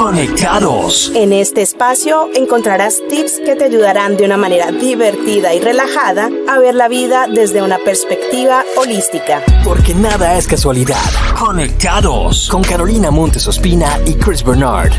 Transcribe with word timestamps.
Conectados. 0.00 1.12
En 1.14 1.30
este 1.30 1.60
espacio 1.60 2.30
encontrarás 2.34 3.02
tips 3.10 3.38
que 3.44 3.54
te 3.54 3.64
ayudarán 3.64 4.16
de 4.16 4.24
una 4.24 4.38
manera 4.38 4.72
divertida 4.72 5.52
y 5.52 5.60
relajada 5.60 6.30
a 6.48 6.58
ver 6.58 6.74
la 6.74 6.88
vida 6.88 7.26
desde 7.28 7.60
una 7.60 7.76
perspectiva 7.76 8.64
holística. 8.78 9.42
Porque 9.62 9.94
nada 9.94 10.38
es 10.38 10.46
casualidad. 10.46 10.96
Conectados 11.38 12.48
con 12.48 12.62
Carolina 12.62 13.10
Montes 13.10 13.46
Ospina 13.46 13.98
y 14.06 14.14
Chris 14.14 14.42
Bernard. 14.42 14.92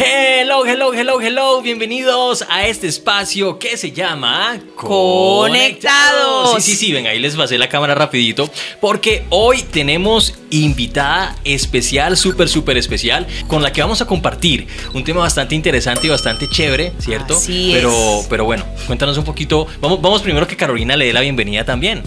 Hello, 0.00 0.64
hello, 0.64 0.94
hello, 0.94 1.20
hello. 1.20 1.60
Bienvenidos 1.60 2.44
a 2.48 2.68
este 2.68 2.86
espacio 2.86 3.58
que 3.58 3.76
se 3.76 3.90
llama 3.90 4.60
Conectados. 4.76 6.62
Sí, 6.62 6.70
sí, 6.70 6.76
sí, 6.76 6.92
venga, 6.92 7.10
ahí 7.10 7.18
les 7.18 7.34
pasé 7.34 7.58
la 7.58 7.68
cámara 7.68 7.96
rapidito 7.96 8.48
porque 8.80 9.24
hoy 9.30 9.64
tenemos 9.64 10.34
invitada 10.50 11.34
especial, 11.42 12.16
súper, 12.16 12.48
súper 12.48 12.76
especial, 12.76 13.26
con 13.48 13.60
la 13.60 13.72
que 13.72 13.80
vamos 13.80 14.00
a 14.00 14.06
compartir 14.06 14.68
un 14.94 15.02
tema 15.02 15.22
bastante 15.22 15.56
interesante 15.56 16.06
y 16.06 16.10
bastante 16.10 16.48
chévere, 16.48 16.92
¿cierto? 17.00 17.36
Así 17.36 17.70
pero, 17.72 18.20
es. 18.20 18.26
pero 18.28 18.44
bueno, 18.44 18.64
cuéntanos 18.86 19.18
un 19.18 19.24
poquito. 19.24 19.66
Vamos, 19.80 20.00
vamos 20.00 20.22
primero 20.22 20.46
que 20.46 20.56
Carolina 20.56 20.96
le 20.96 21.06
dé 21.06 21.12
la 21.12 21.22
bienvenida 21.22 21.64
también. 21.64 22.04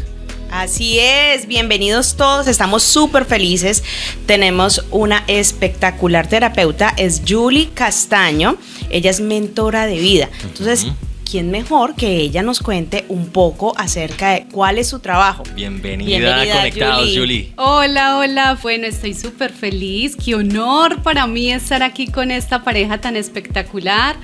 Así 0.51 0.99
es, 0.99 1.47
bienvenidos 1.47 2.17
todos, 2.17 2.45
estamos 2.45 2.83
súper 2.83 3.23
felices. 3.23 3.85
Tenemos 4.25 4.83
una 4.91 5.23
espectacular 5.27 6.27
terapeuta, 6.27 6.93
es 6.97 7.21
Julie 7.25 7.69
Castaño, 7.73 8.57
ella 8.89 9.09
es 9.09 9.21
mentora 9.21 9.87
de 9.87 9.97
vida. 9.97 10.29
Entonces. 10.43 10.87
¿quién 11.29 11.49
mejor 11.49 11.95
que 11.95 12.17
ella 12.17 12.43
nos 12.43 12.59
cuente 12.59 13.05
un 13.07 13.27
poco 13.27 13.73
acerca 13.77 14.31
de 14.31 14.47
cuál 14.51 14.77
es 14.77 14.89
su 14.89 14.99
trabajo? 14.99 15.43
Bienvenida, 15.55 16.09
Bienvenida, 16.09 16.55
a 16.55 16.57
Conectados, 16.57 17.05
Julie. 17.05 17.19
Julie. 17.19 17.53
Hola, 17.55 18.17
hola, 18.17 18.59
bueno, 18.61 18.85
estoy 18.85 19.13
súper 19.13 19.53
feliz, 19.53 20.17
qué 20.17 20.35
honor 20.35 21.02
para 21.02 21.27
mí 21.27 21.49
estar 21.49 21.83
aquí 21.83 22.07
con 22.07 22.31
esta 22.31 22.65
pareja 22.65 22.99
tan 22.99 23.15
espectacular 23.15 24.17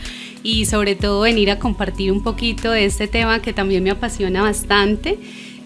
y 0.44 0.66
sobre 0.66 0.95
todo 0.95 1.22
venir 1.22 1.50
a 1.50 1.59
compartir 1.59 2.12
un 2.12 2.23
poquito 2.23 2.72
de 2.72 2.84
este 2.84 3.08
tema 3.08 3.41
que 3.41 3.53
también 3.53 3.86
me 3.86 3.91
apasiona 3.91 4.41
bastante. 4.41 5.17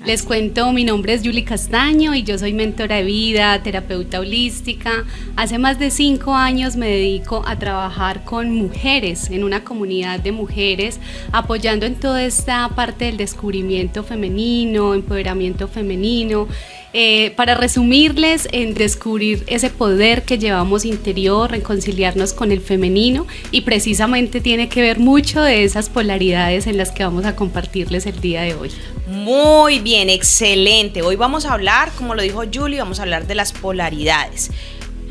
Les 0.04 0.24
cuento, 0.24 0.72
mi 0.74 0.84
nombre 0.84 1.14
es 1.14 1.22
Julie 1.24 1.44
Castaño 1.44 2.16
y 2.16 2.24
yo 2.24 2.36
soy 2.40 2.54
mentora 2.54 2.96
de 2.96 3.04
vida, 3.04 3.62
terapeuta 3.62 4.20
holística. 4.20 5.06
Hace 5.36 5.60
más 5.60 5.78
de 5.78 5.92
cinco 5.92 6.34
años 6.34 6.76
me 6.76 6.88
dedico 6.88 7.44
a 7.46 7.60
trabajar 7.60 8.24
con 8.24 8.50
mujeres, 8.50 9.30
en 9.30 9.44
una 9.44 9.64
comunidad 9.64 10.20
de 10.20 10.32
mujeres, 10.32 11.00
apoyando 11.32 11.86
en 11.86 12.00
toda 12.00 12.24
esta 12.24 12.68
parte 12.70 13.06
del 13.06 13.18
descubrimiento 13.18 14.04
femenino, 14.04 14.96
empoderamiento 14.96 15.68
femenino. 15.68 16.48
Eh, 16.94 17.31
para 17.38 17.56
resumirles, 17.56 18.50
en 18.52 18.73
descubrir 18.73 19.45
ese 19.47 19.70
poder 19.70 20.23
que 20.23 20.38
llevamos 20.38 20.84
interior, 20.84 21.50
reconciliarnos 21.50 22.34
con 22.34 22.52
el 22.52 22.59
femenino 22.59 23.28
y 23.52 23.61
precisamente 23.61 24.42
tiene 24.42 24.67
que 24.67 24.81
ver 24.81 25.00
mucho 25.00 25.42
de 25.42 25.64
esas 25.64 25.89
polaridades 25.89 26.67
en 26.67 26.78
las 26.78 26.92
que 26.92 27.06
vamos 27.06 27.23
a 27.23 27.36
compartirles 27.38 28.06
el 28.08 28.19
día 28.19 28.42
de 28.42 28.56
hoy. 28.56 28.72
Muy 29.08 29.80
bien, 29.80 30.09
excelente. 30.09 31.02
Hoy 31.02 31.16
vamos 31.16 31.45
a 31.45 31.53
hablar, 31.53 31.92
como 31.97 32.14
lo 32.14 32.23
dijo 32.23 32.44
Julie, 32.53 32.80
vamos 32.80 33.00
a 33.00 33.03
hablar 33.03 33.25
de 33.25 33.36
las 33.36 33.53
polaridades. 33.53 34.52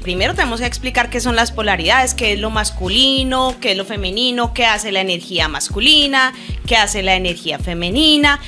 Primero 0.02 0.34
tenemos 0.34 0.60
que 0.60 0.66
explicar 0.66 1.08
qué 1.08 1.20
son 1.20 1.36
las 1.36 1.52
polaridades, 1.52 2.14
qué 2.14 2.32
es 2.32 2.40
lo 2.40 2.50
masculino, 2.50 3.56
qué 3.60 3.72
es 3.72 3.76
lo 3.76 3.84
femenino, 3.84 4.52
qué 4.54 4.64
hace 4.64 4.92
la 4.92 5.00
energía 5.00 5.48
masculina, 5.48 6.32
qué 6.66 6.76
hace 6.76 7.02
la 7.02 7.16
energía 7.16 7.58
femenina. 7.58 8.40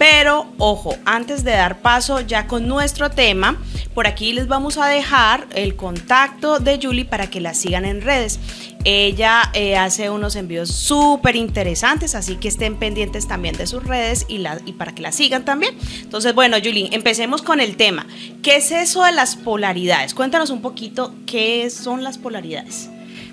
Pero 0.00 0.46
ojo, 0.56 0.96
antes 1.04 1.44
de 1.44 1.50
dar 1.50 1.82
paso 1.82 2.20
ya 2.20 2.46
con 2.46 2.66
nuestro 2.66 3.10
tema, 3.10 3.58
por 3.92 4.06
aquí 4.06 4.32
les 4.32 4.48
vamos 4.48 4.78
a 4.78 4.86
dejar 4.86 5.46
el 5.54 5.76
contacto 5.76 6.58
de 6.58 6.80
Julie 6.82 7.04
para 7.04 7.28
que 7.28 7.38
la 7.38 7.52
sigan 7.52 7.84
en 7.84 8.00
redes. 8.00 8.40
Ella 8.84 9.42
eh, 9.52 9.76
hace 9.76 10.08
unos 10.08 10.36
envíos 10.36 10.70
súper 10.70 11.36
interesantes, 11.36 12.14
así 12.14 12.36
que 12.36 12.48
estén 12.48 12.78
pendientes 12.78 13.28
también 13.28 13.58
de 13.58 13.66
sus 13.66 13.84
redes 13.84 14.24
y, 14.26 14.42
y 14.64 14.72
para 14.72 14.94
que 14.94 15.02
la 15.02 15.12
sigan 15.12 15.44
también. 15.44 15.76
Entonces, 16.00 16.34
bueno, 16.34 16.56
Julie, 16.64 16.88
empecemos 16.92 17.42
con 17.42 17.60
el 17.60 17.76
tema. 17.76 18.06
¿Qué 18.42 18.56
es 18.56 18.72
eso 18.72 19.04
de 19.04 19.12
las 19.12 19.36
polaridades? 19.36 20.14
Cuéntanos 20.14 20.48
un 20.48 20.62
poquito 20.62 21.12
qué 21.26 21.68
son 21.68 22.02
las 22.02 22.16
polaridades. 22.16 22.88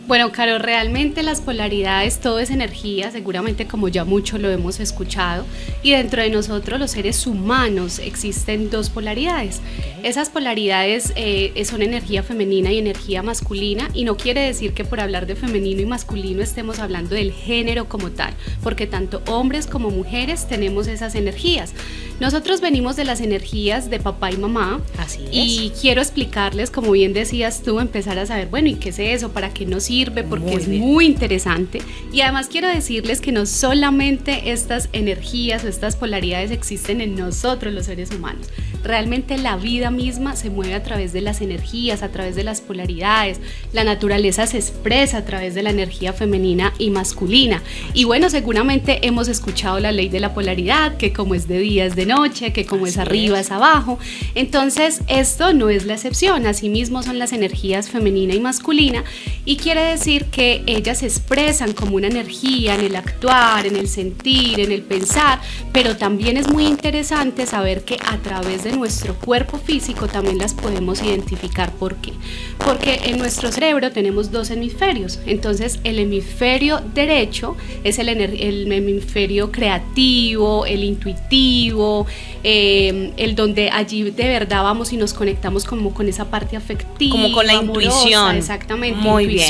Bueno, 0.07 0.31
Caro, 0.31 0.57
realmente 0.57 1.21
las 1.21 1.41
polaridades, 1.41 2.19
todo 2.21 2.39
es 2.39 2.49
energía, 2.49 3.11
seguramente 3.11 3.67
como 3.67 3.89
ya 3.89 4.05
mucho 4.05 4.37
lo 4.37 4.49
hemos 4.49 4.79
escuchado, 4.79 5.45
y 5.83 5.91
dentro 5.91 6.21
de 6.21 6.29
nosotros 6.29 6.79
los 6.79 6.91
seres 6.91 7.27
humanos 7.27 7.99
existen 7.99 8.69
dos 8.69 8.89
polaridades. 8.89 9.59
Esas 10.03 10.29
polaridades 10.29 11.11
eh, 11.17 11.61
son 11.65 11.81
energía 11.81 12.23
femenina 12.23 12.71
y 12.71 12.77
energía 12.77 13.21
masculina, 13.21 13.89
y 13.93 14.05
no 14.05 14.15
quiere 14.15 14.39
decir 14.39 14.73
que 14.73 14.85
por 14.85 15.01
hablar 15.01 15.27
de 15.27 15.35
femenino 15.35 15.81
y 15.81 15.85
masculino 15.85 16.41
estemos 16.41 16.79
hablando 16.79 17.13
del 17.13 17.33
género 17.33 17.89
como 17.89 18.09
tal, 18.09 18.33
porque 18.63 18.87
tanto 18.87 19.21
hombres 19.27 19.67
como 19.67 19.89
mujeres 19.89 20.47
tenemos 20.47 20.87
esas 20.87 21.15
energías. 21.15 21.73
Nosotros 22.21 22.61
venimos 22.61 22.95
de 22.95 23.03
las 23.03 23.19
energías 23.19 23.89
de 23.89 23.99
papá 23.99 24.31
y 24.31 24.37
mamá, 24.37 24.79
Así 24.97 25.19
es. 25.25 25.29
y 25.33 25.73
quiero 25.81 26.01
explicarles, 26.01 26.71
como 26.71 26.91
bien 26.91 27.11
decías 27.11 27.61
tú, 27.61 27.81
empezar 27.81 28.17
a 28.19 28.25
saber, 28.25 28.47
bueno, 28.47 28.69
¿y 28.69 28.75
qué 28.75 28.89
es 28.89 28.99
eso? 28.99 29.33
¿Para 29.33 29.53
qué 29.53 29.65
nos 29.65 29.83
sirve? 29.83 29.96
Porque 30.05 30.45
Muy 30.45 30.55
es 30.55 30.67
muy 30.67 31.05
interesante. 31.05 31.81
Y 32.13 32.21
además 32.21 32.47
quiero 32.47 32.67
decirles 32.67 33.21
que 33.21 33.31
no 33.31 33.45
solamente 33.45 34.51
estas 34.51 34.89
energías 34.93 35.63
o 35.63 35.67
estas 35.67 35.95
polaridades 35.95 36.51
existen 36.51 37.01
en 37.01 37.15
nosotros 37.15 37.73
los 37.73 37.85
seres 37.85 38.11
humanos. 38.11 38.47
Realmente 38.83 39.37
la 39.37 39.57
vida 39.57 39.91
misma 39.91 40.35
se 40.35 40.49
mueve 40.49 40.75
a 40.75 40.83
través 40.83 41.11
de 41.11 41.21
las 41.21 41.41
energías, 41.41 42.03
a 42.03 42.09
través 42.09 42.35
de 42.35 42.43
las 42.43 42.61
polaridades. 42.61 43.39
La 43.73 43.83
naturaleza 43.83 44.47
se 44.47 44.57
expresa 44.57 45.17
a 45.17 45.25
través 45.25 45.55
de 45.55 45.63
la 45.63 45.71
energía 45.71 46.13
femenina 46.13 46.73
y 46.77 46.89
masculina. 46.89 47.63
Y 47.93 48.03
bueno, 48.05 48.29
seguramente 48.29 49.05
hemos 49.05 49.27
escuchado 49.27 49.79
la 49.79 49.91
ley 49.91 50.09
de 50.09 50.19
la 50.19 50.33
polaridad, 50.33 50.95
que 50.97 51.11
como 51.11 51.35
es 51.35 51.47
de 51.47 51.59
día 51.59 51.85
es 51.85 51.95
de 51.95 52.05
noche, 52.05 52.53
que 52.53 52.65
como 52.65 52.87
es 52.87 52.97
Así 52.97 53.07
arriba 53.09 53.39
es. 53.39 53.47
es 53.47 53.51
abajo. 53.51 53.99
Entonces, 54.35 55.01
esto 55.07 55.53
no 55.53 55.69
es 55.69 55.85
la 55.85 55.93
excepción. 55.93 56.45
Asimismo 56.45 57.03
son 57.03 57.19
las 57.19 57.33
energías 57.33 57.89
femenina 57.89 58.35
y 58.35 58.39
masculina. 58.39 59.03
Y 59.45 59.57
quiere 59.57 59.81
decir 59.87 60.25
que 60.25 60.63
ellas 60.65 60.99
se 60.99 61.05
expresan 61.05 61.73
como 61.73 61.95
una 61.95 62.07
energía 62.07 62.75
en 62.75 62.81
el 62.81 62.95
actuar, 62.95 63.65
en 63.65 63.75
el 63.75 63.87
sentir, 63.87 64.59
en 64.59 64.71
el 64.71 64.81
pensar. 64.81 65.39
Pero 65.71 65.97
también 65.97 66.37
es 66.37 66.47
muy 66.49 66.65
interesante 66.65 67.45
saber 67.45 67.83
que 67.83 67.97
a 68.05 68.17
través 68.17 68.63
de 68.63 68.71
nuestro 68.73 69.15
cuerpo 69.15 69.57
físico 69.57 70.07
también 70.07 70.37
las 70.37 70.53
podemos 70.53 71.01
identificar. 71.01 71.71
¿Por 71.73 71.95
qué? 71.95 72.13
Porque 72.57 73.01
en 73.05 73.17
nuestro 73.17 73.51
cerebro 73.51 73.91
tenemos 73.91 74.31
dos 74.31 74.51
hemisferios. 74.51 75.19
Entonces, 75.25 75.79
el 75.83 75.99
hemisferio 75.99 76.81
derecho 76.93 77.55
es 77.83 77.99
el, 77.99 78.09
el 78.09 78.71
hemisferio 78.71 79.51
creativo, 79.51 80.65
el 80.65 80.83
intuitivo, 80.83 82.05
eh, 82.43 83.13
el 83.17 83.35
donde 83.35 83.69
allí 83.69 84.03
de 84.03 84.27
verdad 84.27 84.63
vamos 84.63 84.93
y 84.93 84.97
nos 84.97 85.13
conectamos 85.13 85.65
como 85.65 85.93
con 85.93 86.07
esa 86.07 86.25
parte 86.25 86.55
afectiva. 86.55 87.11
Como 87.11 87.31
con 87.31 87.45
la 87.45 87.53
amorosa, 87.57 87.87
intuición. 87.87 88.35
Exactamente, 88.35 88.99
Muy 89.01 89.27
bien. 89.27 89.47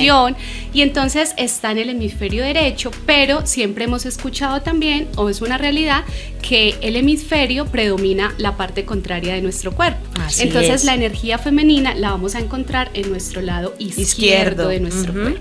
Y 0.73 0.81
entonces 0.81 1.33
está 1.37 1.71
en 1.71 1.77
el 1.77 1.89
hemisferio 1.89 2.43
derecho, 2.43 2.91
pero 3.05 3.45
siempre 3.45 3.85
hemos 3.85 4.05
escuchado 4.05 4.61
también, 4.61 5.07
o 5.15 5.29
es 5.29 5.41
una 5.41 5.57
realidad, 5.57 6.03
que 6.41 6.75
el 6.81 6.95
hemisferio 6.95 7.65
predomina 7.65 8.33
la 8.37 8.57
parte 8.57 8.85
contraria 8.85 9.35
de 9.35 9.41
nuestro 9.41 9.71
cuerpo. 9.73 9.99
Así 10.19 10.43
entonces 10.43 10.75
es. 10.75 10.83
la 10.85 10.95
energía 10.95 11.37
femenina 11.37 11.95
la 11.95 12.11
vamos 12.11 12.35
a 12.35 12.39
encontrar 12.39 12.89
en 12.93 13.09
nuestro 13.09 13.41
lado 13.41 13.73
izquierdo, 13.79 14.01
Izquierdo. 14.01 14.67
de 14.69 14.79
nuestro 14.79 15.13
cuerpo. 15.13 15.39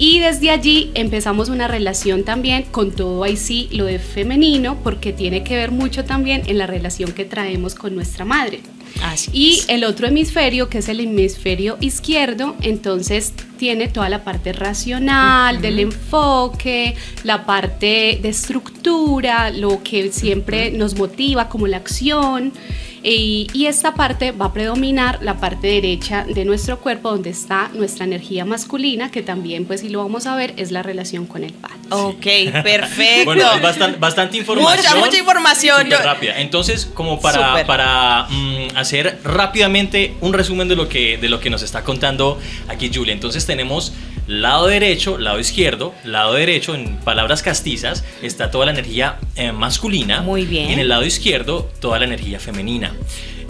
Y 0.00 0.18
desde 0.18 0.48
allí 0.48 0.90
empezamos 0.94 1.50
una 1.50 1.68
relación 1.68 2.24
también 2.24 2.62
con 2.62 2.90
todo 2.90 3.22
ahí 3.22 3.36
sí 3.36 3.68
lo 3.70 3.84
de 3.84 3.98
femenino, 3.98 4.78
porque 4.82 5.12
tiene 5.12 5.44
que 5.44 5.56
ver 5.56 5.72
mucho 5.72 6.06
también 6.06 6.42
en 6.46 6.56
la 6.56 6.66
relación 6.66 7.12
que 7.12 7.26
traemos 7.26 7.74
con 7.74 7.94
nuestra 7.94 8.24
madre. 8.24 8.60
Así 9.02 9.30
Y 9.34 9.58
es. 9.58 9.68
el 9.68 9.84
otro 9.84 10.08
hemisferio, 10.08 10.70
que 10.70 10.78
es 10.78 10.88
el 10.88 11.00
hemisferio 11.00 11.76
izquierdo, 11.82 12.56
entonces 12.62 13.34
tiene 13.58 13.88
toda 13.88 14.08
la 14.08 14.24
parte 14.24 14.54
racional, 14.54 15.60
del 15.60 15.78
enfoque, 15.78 16.94
la 17.22 17.44
parte 17.44 18.18
de 18.22 18.28
estructura, 18.30 19.50
lo 19.50 19.82
que 19.82 20.10
siempre 20.12 20.70
nos 20.70 20.96
motiva 20.96 21.50
como 21.50 21.66
la 21.66 21.76
acción. 21.76 22.54
Y, 23.02 23.46
y 23.54 23.66
esta 23.66 23.94
parte 23.94 24.32
va 24.32 24.46
a 24.46 24.52
predominar 24.52 25.18
la 25.22 25.40
parte 25.40 25.68
derecha 25.68 26.24
de 26.24 26.44
nuestro 26.44 26.78
cuerpo, 26.80 27.10
donde 27.10 27.30
está 27.30 27.70
nuestra 27.74 28.04
energía 28.04 28.44
masculina, 28.44 29.10
que 29.10 29.22
también, 29.22 29.64
pues 29.64 29.80
si 29.80 29.88
lo 29.88 30.00
vamos 30.02 30.26
a 30.26 30.36
ver, 30.36 30.52
es 30.56 30.70
la 30.70 30.82
relación 30.82 31.26
con 31.26 31.44
el 31.44 31.52
padre. 31.52 31.76
Ok, 31.90 32.26
perfecto. 32.62 33.20
Bueno, 33.30 33.44
bastante, 33.62 33.98
bastante 33.98 34.36
información. 34.38 34.76
Mucha, 34.78 35.06
mucha 35.06 35.18
información. 35.18 35.88
Yo- 35.88 35.98
rápida. 35.98 36.40
Entonces, 36.40 36.86
como 36.86 37.20
para, 37.20 37.64
para 37.66 38.26
mm, 38.28 38.76
hacer 38.76 39.20
rápidamente 39.24 40.14
un 40.20 40.32
resumen 40.32 40.68
de 40.68 40.76
lo, 40.76 40.88
que, 40.88 41.16
de 41.18 41.28
lo 41.28 41.40
que 41.40 41.50
nos 41.50 41.62
está 41.62 41.82
contando 41.84 42.38
aquí 42.68 42.90
Julia. 42.92 43.12
Entonces 43.14 43.46
tenemos 43.46 43.92
lado 44.30 44.68
derecho, 44.68 45.18
lado 45.18 45.40
izquierdo, 45.40 45.92
lado 46.04 46.34
derecho, 46.34 46.74
en 46.74 46.96
palabras 46.98 47.42
castizas, 47.42 48.04
está 48.22 48.50
toda 48.50 48.66
la 48.66 48.72
energía 48.72 49.18
eh, 49.34 49.50
masculina. 49.50 50.22
Muy 50.22 50.46
bien. 50.46 50.70
Y 50.70 50.72
en 50.74 50.78
el 50.78 50.88
lado 50.88 51.04
izquierdo, 51.04 51.68
toda 51.80 51.98
la 51.98 52.04
energía 52.04 52.38
femenina. 52.38 52.94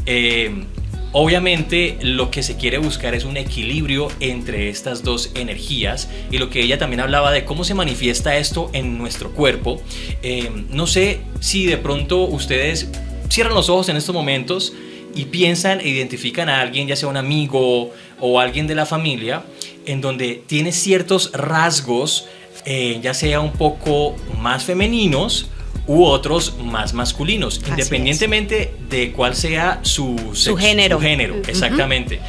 Eh, 0.07 0.65
Obviamente 1.13 1.99
lo 2.03 2.31
que 2.31 2.45
se 2.45 2.57
quiere 2.57 2.79
buscar 2.79 3.17
es 3.17 3.25
un 3.25 3.37
equilibrio 3.37 4.09
entre 4.21 4.69
estas 4.69 5.03
dos 5.03 5.33
energías 5.35 6.09
y 6.31 6.39
lo 6.39 6.51
que 6.51 6.63
ella 6.63 6.79
también 6.79 7.01
hablaba 7.01 7.33
de 7.33 7.45
cómo 7.45 7.65
se 7.65 7.75
manifiesta 7.75 8.37
esto 8.37 8.71
en 8.75 8.97
nuestro 8.97 9.33
cuerpo. 9.33 9.83
Eh, 10.23 10.49
no 10.71 10.87
sé 10.87 11.23
si 11.41 11.67
de 11.67 11.79
pronto 11.79 12.23
ustedes 12.23 12.93
cierran 13.29 13.55
los 13.55 13.69
ojos 13.69 13.89
en 13.89 13.97
estos 13.97 14.15
momentos 14.15 14.73
y 15.15 15.27
piensan 15.27 15.81
e 15.81 15.89
identifican 15.89 16.49
a 16.49 16.61
alguien, 16.61 16.87
ya 16.87 16.97
sea 16.97 17.09
un 17.09 17.17
amigo 17.17 17.93
o 18.21 18.41
alguien 18.41 18.67
de 18.67 18.75
la 18.75 18.87
familia, 18.87 19.43
en 19.87 20.01
donde 20.01 20.43
tiene 20.47 20.73
ciertos 20.73 21.33
rasgos, 21.33 22.27
eh, 22.65 22.99
ya 23.03 23.15
sea 23.15 23.41
un 23.41 23.53
poco 23.53 24.17
más 24.39 24.65
femeninos, 24.65 25.49
u 25.87 26.05
otros 26.05 26.57
más 26.63 26.95
masculinos, 26.95 27.61
independientemente 27.69 28.75
de 28.89 29.13
cuál 29.13 29.35
sea 29.35 29.81
su, 29.83 30.17
su 30.35 30.57
género. 30.57 30.99
Su 30.99 31.03
género, 31.03 31.37
exactamente. 31.47 32.21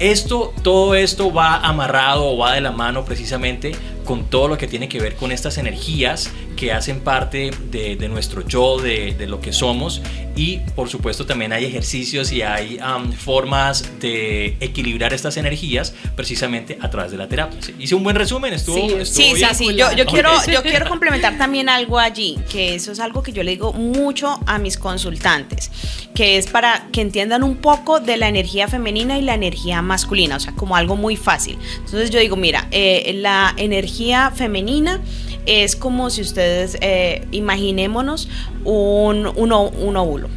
Esto, 0.00 0.52
todo 0.62 0.96
esto 0.96 1.32
va 1.32 1.58
amarrado 1.58 2.26
o 2.26 2.36
va 2.36 2.54
de 2.54 2.60
la 2.60 2.72
mano 2.72 3.04
precisamente 3.04 3.72
con 4.04 4.24
todo 4.24 4.48
lo 4.48 4.58
que 4.58 4.66
tiene 4.66 4.88
que 4.88 4.98
ver 5.00 5.14
con 5.14 5.30
estas 5.30 5.58
energías 5.58 6.30
que 6.54 6.72
hacen 6.72 7.00
parte 7.00 7.50
de, 7.70 8.08
nuestro 8.08 8.46
yo, 8.46 8.78
de, 8.78 9.14
lo 9.26 9.40
que 9.40 9.52
somos 9.52 10.02
y 10.36 10.58
por 10.74 10.88
supuesto 10.88 11.26
también 11.26 11.52
hay 11.52 11.64
ejercicios 11.64 12.32
y 12.32 12.42
hay 12.42 12.78
formas 13.16 14.00
de 14.00 14.56
equilibrar 14.60 15.12
estas 15.12 15.36
energías 15.36 15.94
precisamente 16.16 16.78
a 16.80 16.90
través 16.90 17.12
de 17.12 17.18
la 17.18 17.28
terapia. 17.28 17.58
Hice 17.78 17.94
un 17.94 18.02
buen 18.02 18.16
resumen, 18.16 18.52
estuvo, 18.52 18.76
sí, 19.04 19.34
sí, 19.36 19.44
sí, 19.54 19.74
Yo, 19.74 19.88
quiero, 20.06 20.30
yo 20.52 20.62
quiero 20.62 20.88
complementar 20.88 21.38
también 21.38 21.68
algo 21.68 21.98
allí, 21.98 22.38
que 22.50 22.74
eso 22.74 22.92
es 22.92 23.00
algo 23.00 23.22
que 23.22 23.32
yo 23.32 23.42
le 23.42 23.52
digo 23.52 23.72
mucho 23.72 24.40
a 24.46 24.58
mis 24.58 24.76
consultantes, 24.76 25.70
que 26.14 26.36
es 26.36 26.46
para 26.46 26.88
que 26.92 27.00
entiendan 27.00 27.42
un 27.42 27.56
poco 27.56 28.00
de 28.00 28.16
la 28.16 28.28
energía 28.28 28.68
femenina 28.68 29.18
y 29.18 29.22
la 29.22 29.34
energía 29.34 29.82
masculina, 29.82 30.36
o 30.36 30.40
sea, 30.40 30.52
como 30.54 30.76
algo 30.76 30.96
muy 30.96 31.16
fácil. 31.16 31.58
Entonces 31.78 32.10
yo 32.10 32.18
digo, 32.18 32.36
mira, 32.36 32.68
eh, 32.70 33.12
la 33.16 33.54
energía 33.56 34.32
femenina 34.34 35.00
es 35.46 35.76
como 35.76 36.10
si 36.10 36.22
ustedes 36.22 36.76
eh, 36.80 37.26
imaginémonos 37.30 38.28
un, 38.64 39.26
un, 39.26 39.52
óvulo. 39.96 40.28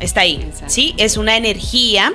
Está 0.00 0.22
ahí, 0.22 0.50
¿sí? 0.66 0.94
Es 0.96 1.16
una 1.16 1.36
energía 1.36 2.12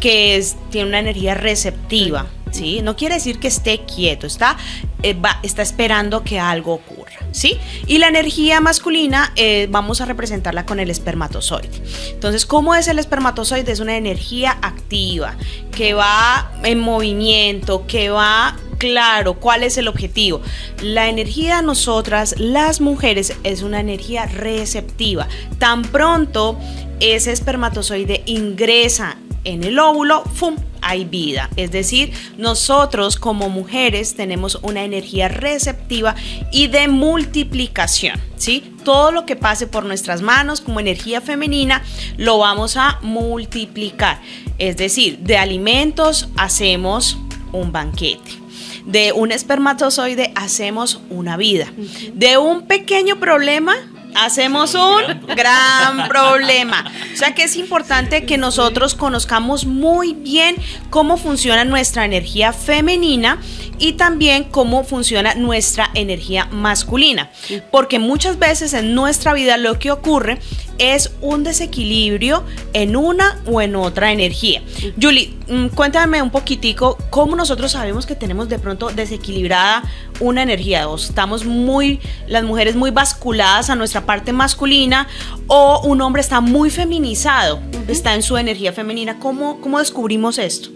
que 0.00 0.36
es, 0.36 0.56
tiene 0.70 0.88
una 0.88 0.98
energía 0.98 1.34
receptiva, 1.34 2.26
¿sí? 2.50 2.80
No 2.82 2.96
quiere 2.96 3.14
decir 3.14 3.38
que 3.38 3.46
esté 3.48 3.82
quieto, 3.84 4.26
está, 4.26 4.56
eh, 5.04 5.16
está 5.44 5.62
esperando 5.62 6.24
que 6.24 6.40
algo 6.40 6.74
ocurra, 6.74 7.12
¿sí? 7.30 7.58
Y 7.86 7.98
la 7.98 8.08
energía 8.08 8.60
masculina 8.60 9.32
eh, 9.36 9.68
vamos 9.70 10.00
a 10.00 10.04
representarla 10.06 10.66
con 10.66 10.80
el 10.80 10.90
espermatozoide. 10.90 11.70
Entonces, 12.10 12.44
¿cómo 12.44 12.74
es 12.74 12.88
el 12.88 12.98
espermatozoide? 12.98 13.70
Es 13.70 13.80
una 13.80 13.96
energía 13.96 14.58
activa, 14.60 15.36
que 15.70 15.94
va 15.94 16.50
en 16.64 16.80
movimiento, 16.80 17.86
que 17.86 18.10
va 18.10 18.56
claro 18.78 19.34
cuál 19.34 19.62
es 19.62 19.78
el 19.78 19.88
objetivo. 19.88 20.40
La 20.82 21.08
energía 21.08 21.56
de 21.56 21.62
nosotras, 21.62 22.34
las 22.38 22.80
mujeres, 22.80 23.34
es 23.44 23.62
una 23.62 23.80
energía 23.80 24.26
receptiva. 24.26 25.28
Tan 25.58 25.82
pronto 25.82 26.58
ese 27.00 27.32
espermatozoide 27.32 28.22
ingresa 28.26 29.16
en 29.44 29.62
el 29.62 29.78
óvulo, 29.78 30.24
¡fum! 30.24 30.56
hay 30.86 31.04
vida. 31.04 31.50
Es 31.56 31.70
decir, 31.72 32.12
nosotros 32.36 33.16
como 33.16 33.48
mujeres 33.48 34.14
tenemos 34.14 34.56
una 34.62 34.84
energía 34.84 35.28
receptiva 35.28 36.14
y 36.52 36.68
de 36.68 36.88
multiplicación. 36.88 38.20
¿sí? 38.36 38.72
Todo 38.84 39.10
lo 39.10 39.26
que 39.26 39.36
pase 39.36 39.66
por 39.66 39.84
nuestras 39.84 40.22
manos 40.22 40.60
como 40.60 40.80
energía 40.80 41.20
femenina 41.20 41.82
lo 42.16 42.38
vamos 42.38 42.76
a 42.76 42.98
multiplicar. 43.02 44.20
Es 44.58 44.76
decir, 44.76 45.18
de 45.18 45.38
alimentos 45.38 46.28
hacemos 46.36 47.18
un 47.52 47.72
banquete 47.72 48.45
de 48.86 49.12
un 49.12 49.32
espermatozoide 49.32 50.32
hacemos 50.34 51.00
una 51.10 51.36
vida. 51.36 51.70
De 52.14 52.38
un 52.38 52.66
pequeño 52.66 53.20
problema 53.20 53.74
hacemos 54.16 54.74
un 54.74 55.26
gran 55.26 56.08
problema. 56.08 56.90
O 57.12 57.16
sea 57.16 57.34
que 57.34 57.44
es 57.44 57.56
importante 57.56 58.24
que 58.24 58.38
nosotros 58.38 58.94
conozcamos 58.94 59.66
muy 59.66 60.14
bien 60.14 60.56
cómo 60.90 61.16
funciona 61.16 61.64
nuestra 61.64 62.04
energía 62.04 62.52
femenina 62.52 63.38
y 63.78 63.92
también 63.94 64.44
cómo 64.44 64.84
funciona 64.84 65.34
nuestra 65.34 65.90
energía 65.94 66.46
masculina. 66.46 67.30
Porque 67.70 67.98
muchas 67.98 68.38
veces 68.38 68.72
en 68.72 68.94
nuestra 68.94 69.34
vida 69.34 69.56
lo 69.58 69.78
que 69.78 69.90
ocurre 69.90 70.38
es 70.78 71.12
un 71.20 71.44
desequilibrio 71.44 72.44
en 72.72 72.96
una 72.96 73.40
o 73.46 73.60
en 73.60 73.76
otra 73.76 74.12
energía. 74.12 74.62
Julie, 75.00 75.34
mm, 75.48 75.68
cuéntame 75.68 76.22
un 76.22 76.30
poquitico 76.30 76.98
cómo 77.10 77.36
nosotros 77.36 77.72
sabemos 77.72 78.06
que 78.06 78.14
tenemos 78.14 78.48
de 78.48 78.58
pronto 78.58 78.90
desequilibrada 78.90 79.82
una 80.20 80.42
energía 80.42 80.88
o 80.88 80.96
estamos 80.96 81.44
muy, 81.44 82.00
las 82.26 82.44
mujeres 82.44 82.76
muy 82.76 82.90
basculadas 82.90 83.70
a 83.70 83.74
nuestra 83.74 84.06
parte 84.06 84.32
masculina 84.32 85.08
o 85.46 85.82
un 85.84 86.00
hombre 86.00 86.22
está 86.22 86.40
muy 86.40 86.70
feminizado, 86.70 87.60
está 87.88 88.14
en 88.14 88.22
su 88.22 88.36
energía 88.36 88.72
femenina. 88.72 89.18
¿Cómo, 89.18 89.60
cómo 89.60 89.78
descubrimos 89.78 90.38
esto? 90.38 90.70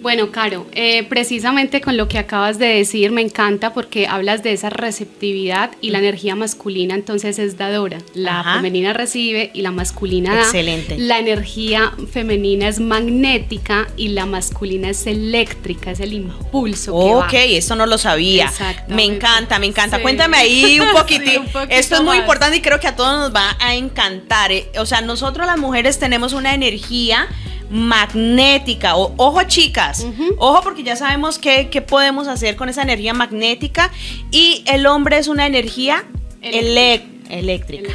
Bueno, 0.00 0.30
Caro, 0.30 0.66
eh, 0.72 1.02
precisamente 1.04 1.80
con 1.80 1.96
lo 1.96 2.06
que 2.06 2.18
acabas 2.18 2.58
de 2.58 2.66
decir 2.66 3.10
me 3.10 3.20
encanta 3.20 3.72
porque 3.74 4.06
hablas 4.06 4.42
de 4.42 4.52
esa 4.52 4.70
receptividad 4.70 5.72
y 5.80 5.90
la 5.90 5.98
energía 5.98 6.36
masculina 6.36 6.94
entonces 6.94 7.38
es 7.38 7.56
dadora. 7.56 7.98
La 8.14 8.44
femenina 8.54 8.92
recibe 8.92 9.50
y 9.54 9.62
la 9.62 9.72
masculina 9.72 10.34
da. 10.34 10.42
Excelente. 10.42 10.98
La 10.98 11.18
energía 11.18 11.92
femenina 12.12 12.68
es 12.68 12.78
magnética 12.78 13.88
y 13.96 14.08
la 14.08 14.24
masculina 14.26 14.90
es 14.90 15.06
eléctrica, 15.06 15.90
es 15.90 16.00
el 16.00 16.12
impulso. 16.12 16.94
Ok, 16.94 17.32
esto 17.32 17.74
no 17.74 17.86
lo 17.86 17.98
sabía. 17.98 18.52
Me 18.88 19.04
encanta, 19.04 19.58
me 19.58 19.66
encanta. 19.66 20.00
Cuéntame 20.00 20.36
ahí 20.36 20.78
un 20.78 20.92
poquitito. 20.92 21.42
Esto 21.68 21.96
es 21.96 22.02
muy 22.02 22.18
importante 22.18 22.56
y 22.56 22.60
creo 22.60 22.78
que 22.78 22.86
a 22.86 22.94
todos 22.94 23.18
nos 23.18 23.34
va 23.34 23.56
a 23.58 23.74
encantar. 23.74 24.52
Eh. 24.52 24.70
O 24.78 24.86
sea, 24.86 25.00
nosotros 25.00 25.46
las 25.46 25.58
mujeres 25.58 25.98
tenemos 25.98 26.32
una 26.32 26.54
energía 26.54 27.28
magnética. 27.70 28.96
O, 28.96 29.14
ojo 29.16 29.42
chicas, 29.44 30.06
ojo 30.38 30.60
porque 30.62 30.82
ya 30.82 30.96
sabemos 30.96 31.38
qué, 31.38 31.68
podemos 31.86 32.28
hacer 32.28 32.56
con 32.56 32.68
esa 32.68 32.82
energía 32.82 33.14
magnética 33.14 33.90
y 34.30 34.64
el 34.66 34.86
hombre 34.86 35.18
es 35.18 35.28
una 35.28 35.46
energía 35.46 36.04
eléctrica. 36.42 37.90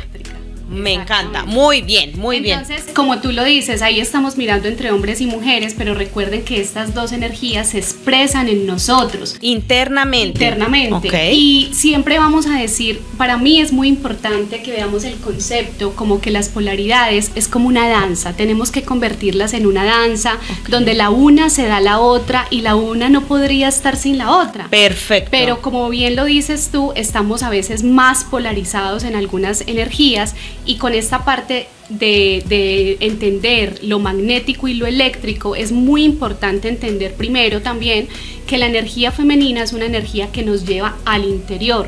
Me 0.74 0.94
encanta, 0.94 1.46
muy 1.46 1.82
bien, 1.82 2.14
muy 2.20 2.40
bien. 2.40 2.60
Entonces, 2.60 2.94
como 2.94 3.20
tú 3.20 3.32
lo 3.32 3.44
dices, 3.44 3.82
ahí 3.82 4.00
estamos 4.00 4.38
mirando 4.38 4.68
entre 4.68 4.92
hombres 4.92 5.22
y 5.22 5.28
mujeres, 5.28 5.76
pero 5.78 5.94
recuerden 5.94 6.44
que 6.44 6.60
estas 6.60 6.94
dos 6.94 7.12
energías 7.12 7.70
se 7.70 7.78
expresan 7.78 8.48
en 8.48 8.66
nosotros. 8.66 9.38
Internamente. 9.42 10.46
Internamente. 10.46 11.34
Y 11.34 11.70
siempre 11.74 12.18
vamos 12.20 12.48
a 12.48 12.60
decir, 12.60 13.02
para 13.18 13.38
mí 13.38 13.60
es 13.60 13.72
muy 13.72 13.88
importante 13.88 14.62
que 14.62 14.72
veamos 14.72 15.04
el 15.04 15.16
concepto 15.18 15.96
como 15.96 16.22
que 16.22 16.32
las 16.32 16.50
polaridades 16.50 17.32
es 17.36 17.48
como 17.48 17.68
una 17.68 17.88
danza, 17.88 18.34
tenemos 18.34 18.72
que 18.72 18.84
convertirlas 18.84 19.54
en 19.54 19.66
una 19.66 19.86
danza 19.86 20.38
donde 20.70 20.94
la 20.94 21.10
una 21.10 21.50
se 21.50 21.66
da 21.68 21.78
a 21.78 21.82
la 21.82 22.00
otra 22.00 22.48
y 22.50 22.62
la 22.62 22.76
una 22.76 23.10
no 23.10 23.22
podría 23.22 23.68
estar 23.68 23.96
sin 23.96 24.18
la 24.18 24.32
otra. 24.32 24.68
Perfecto. 24.70 25.30
Pero 25.32 25.62
como 25.62 25.90
bien 25.90 26.16
lo 26.16 26.26
dices 26.26 26.70
tú, 26.72 26.92
estamos 26.96 27.44
a 27.44 27.50
veces 27.50 27.84
más 27.84 28.24
polarizados 28.24 29.04
en 29.04 29.16
algunas 29.16 29.62
energías 29.68 30.36
y 30.66 30.78
con 30.78 30.94
esta 30.94 31.26
parte 31.26 31.68
de, 31.90 32.98
entender 33.00 33.80
lo 33.84 34.00
magnético 34.00 34.68
y 34.68 34.74
lo 34.74 34.86
eléctrico, 34.86 35.56
es 35.56 35.72
muy 35.72 36.04
importante 36.04 36.70
entender 36.70 37.14
primero 37.14 37.62
también 37.62 38.08
que 38.48 38.58
la 38.58 38.68
energía 38.68 39.12
femenina 39.12 39.64
es 39.64 39.74
una 39.74 39.86
energía 39.86 40.32
que 40.32 40.44
nos 40.44 40.66
lleva 40.66 40.98
al 41.06 41.26
interior 41.26 41.88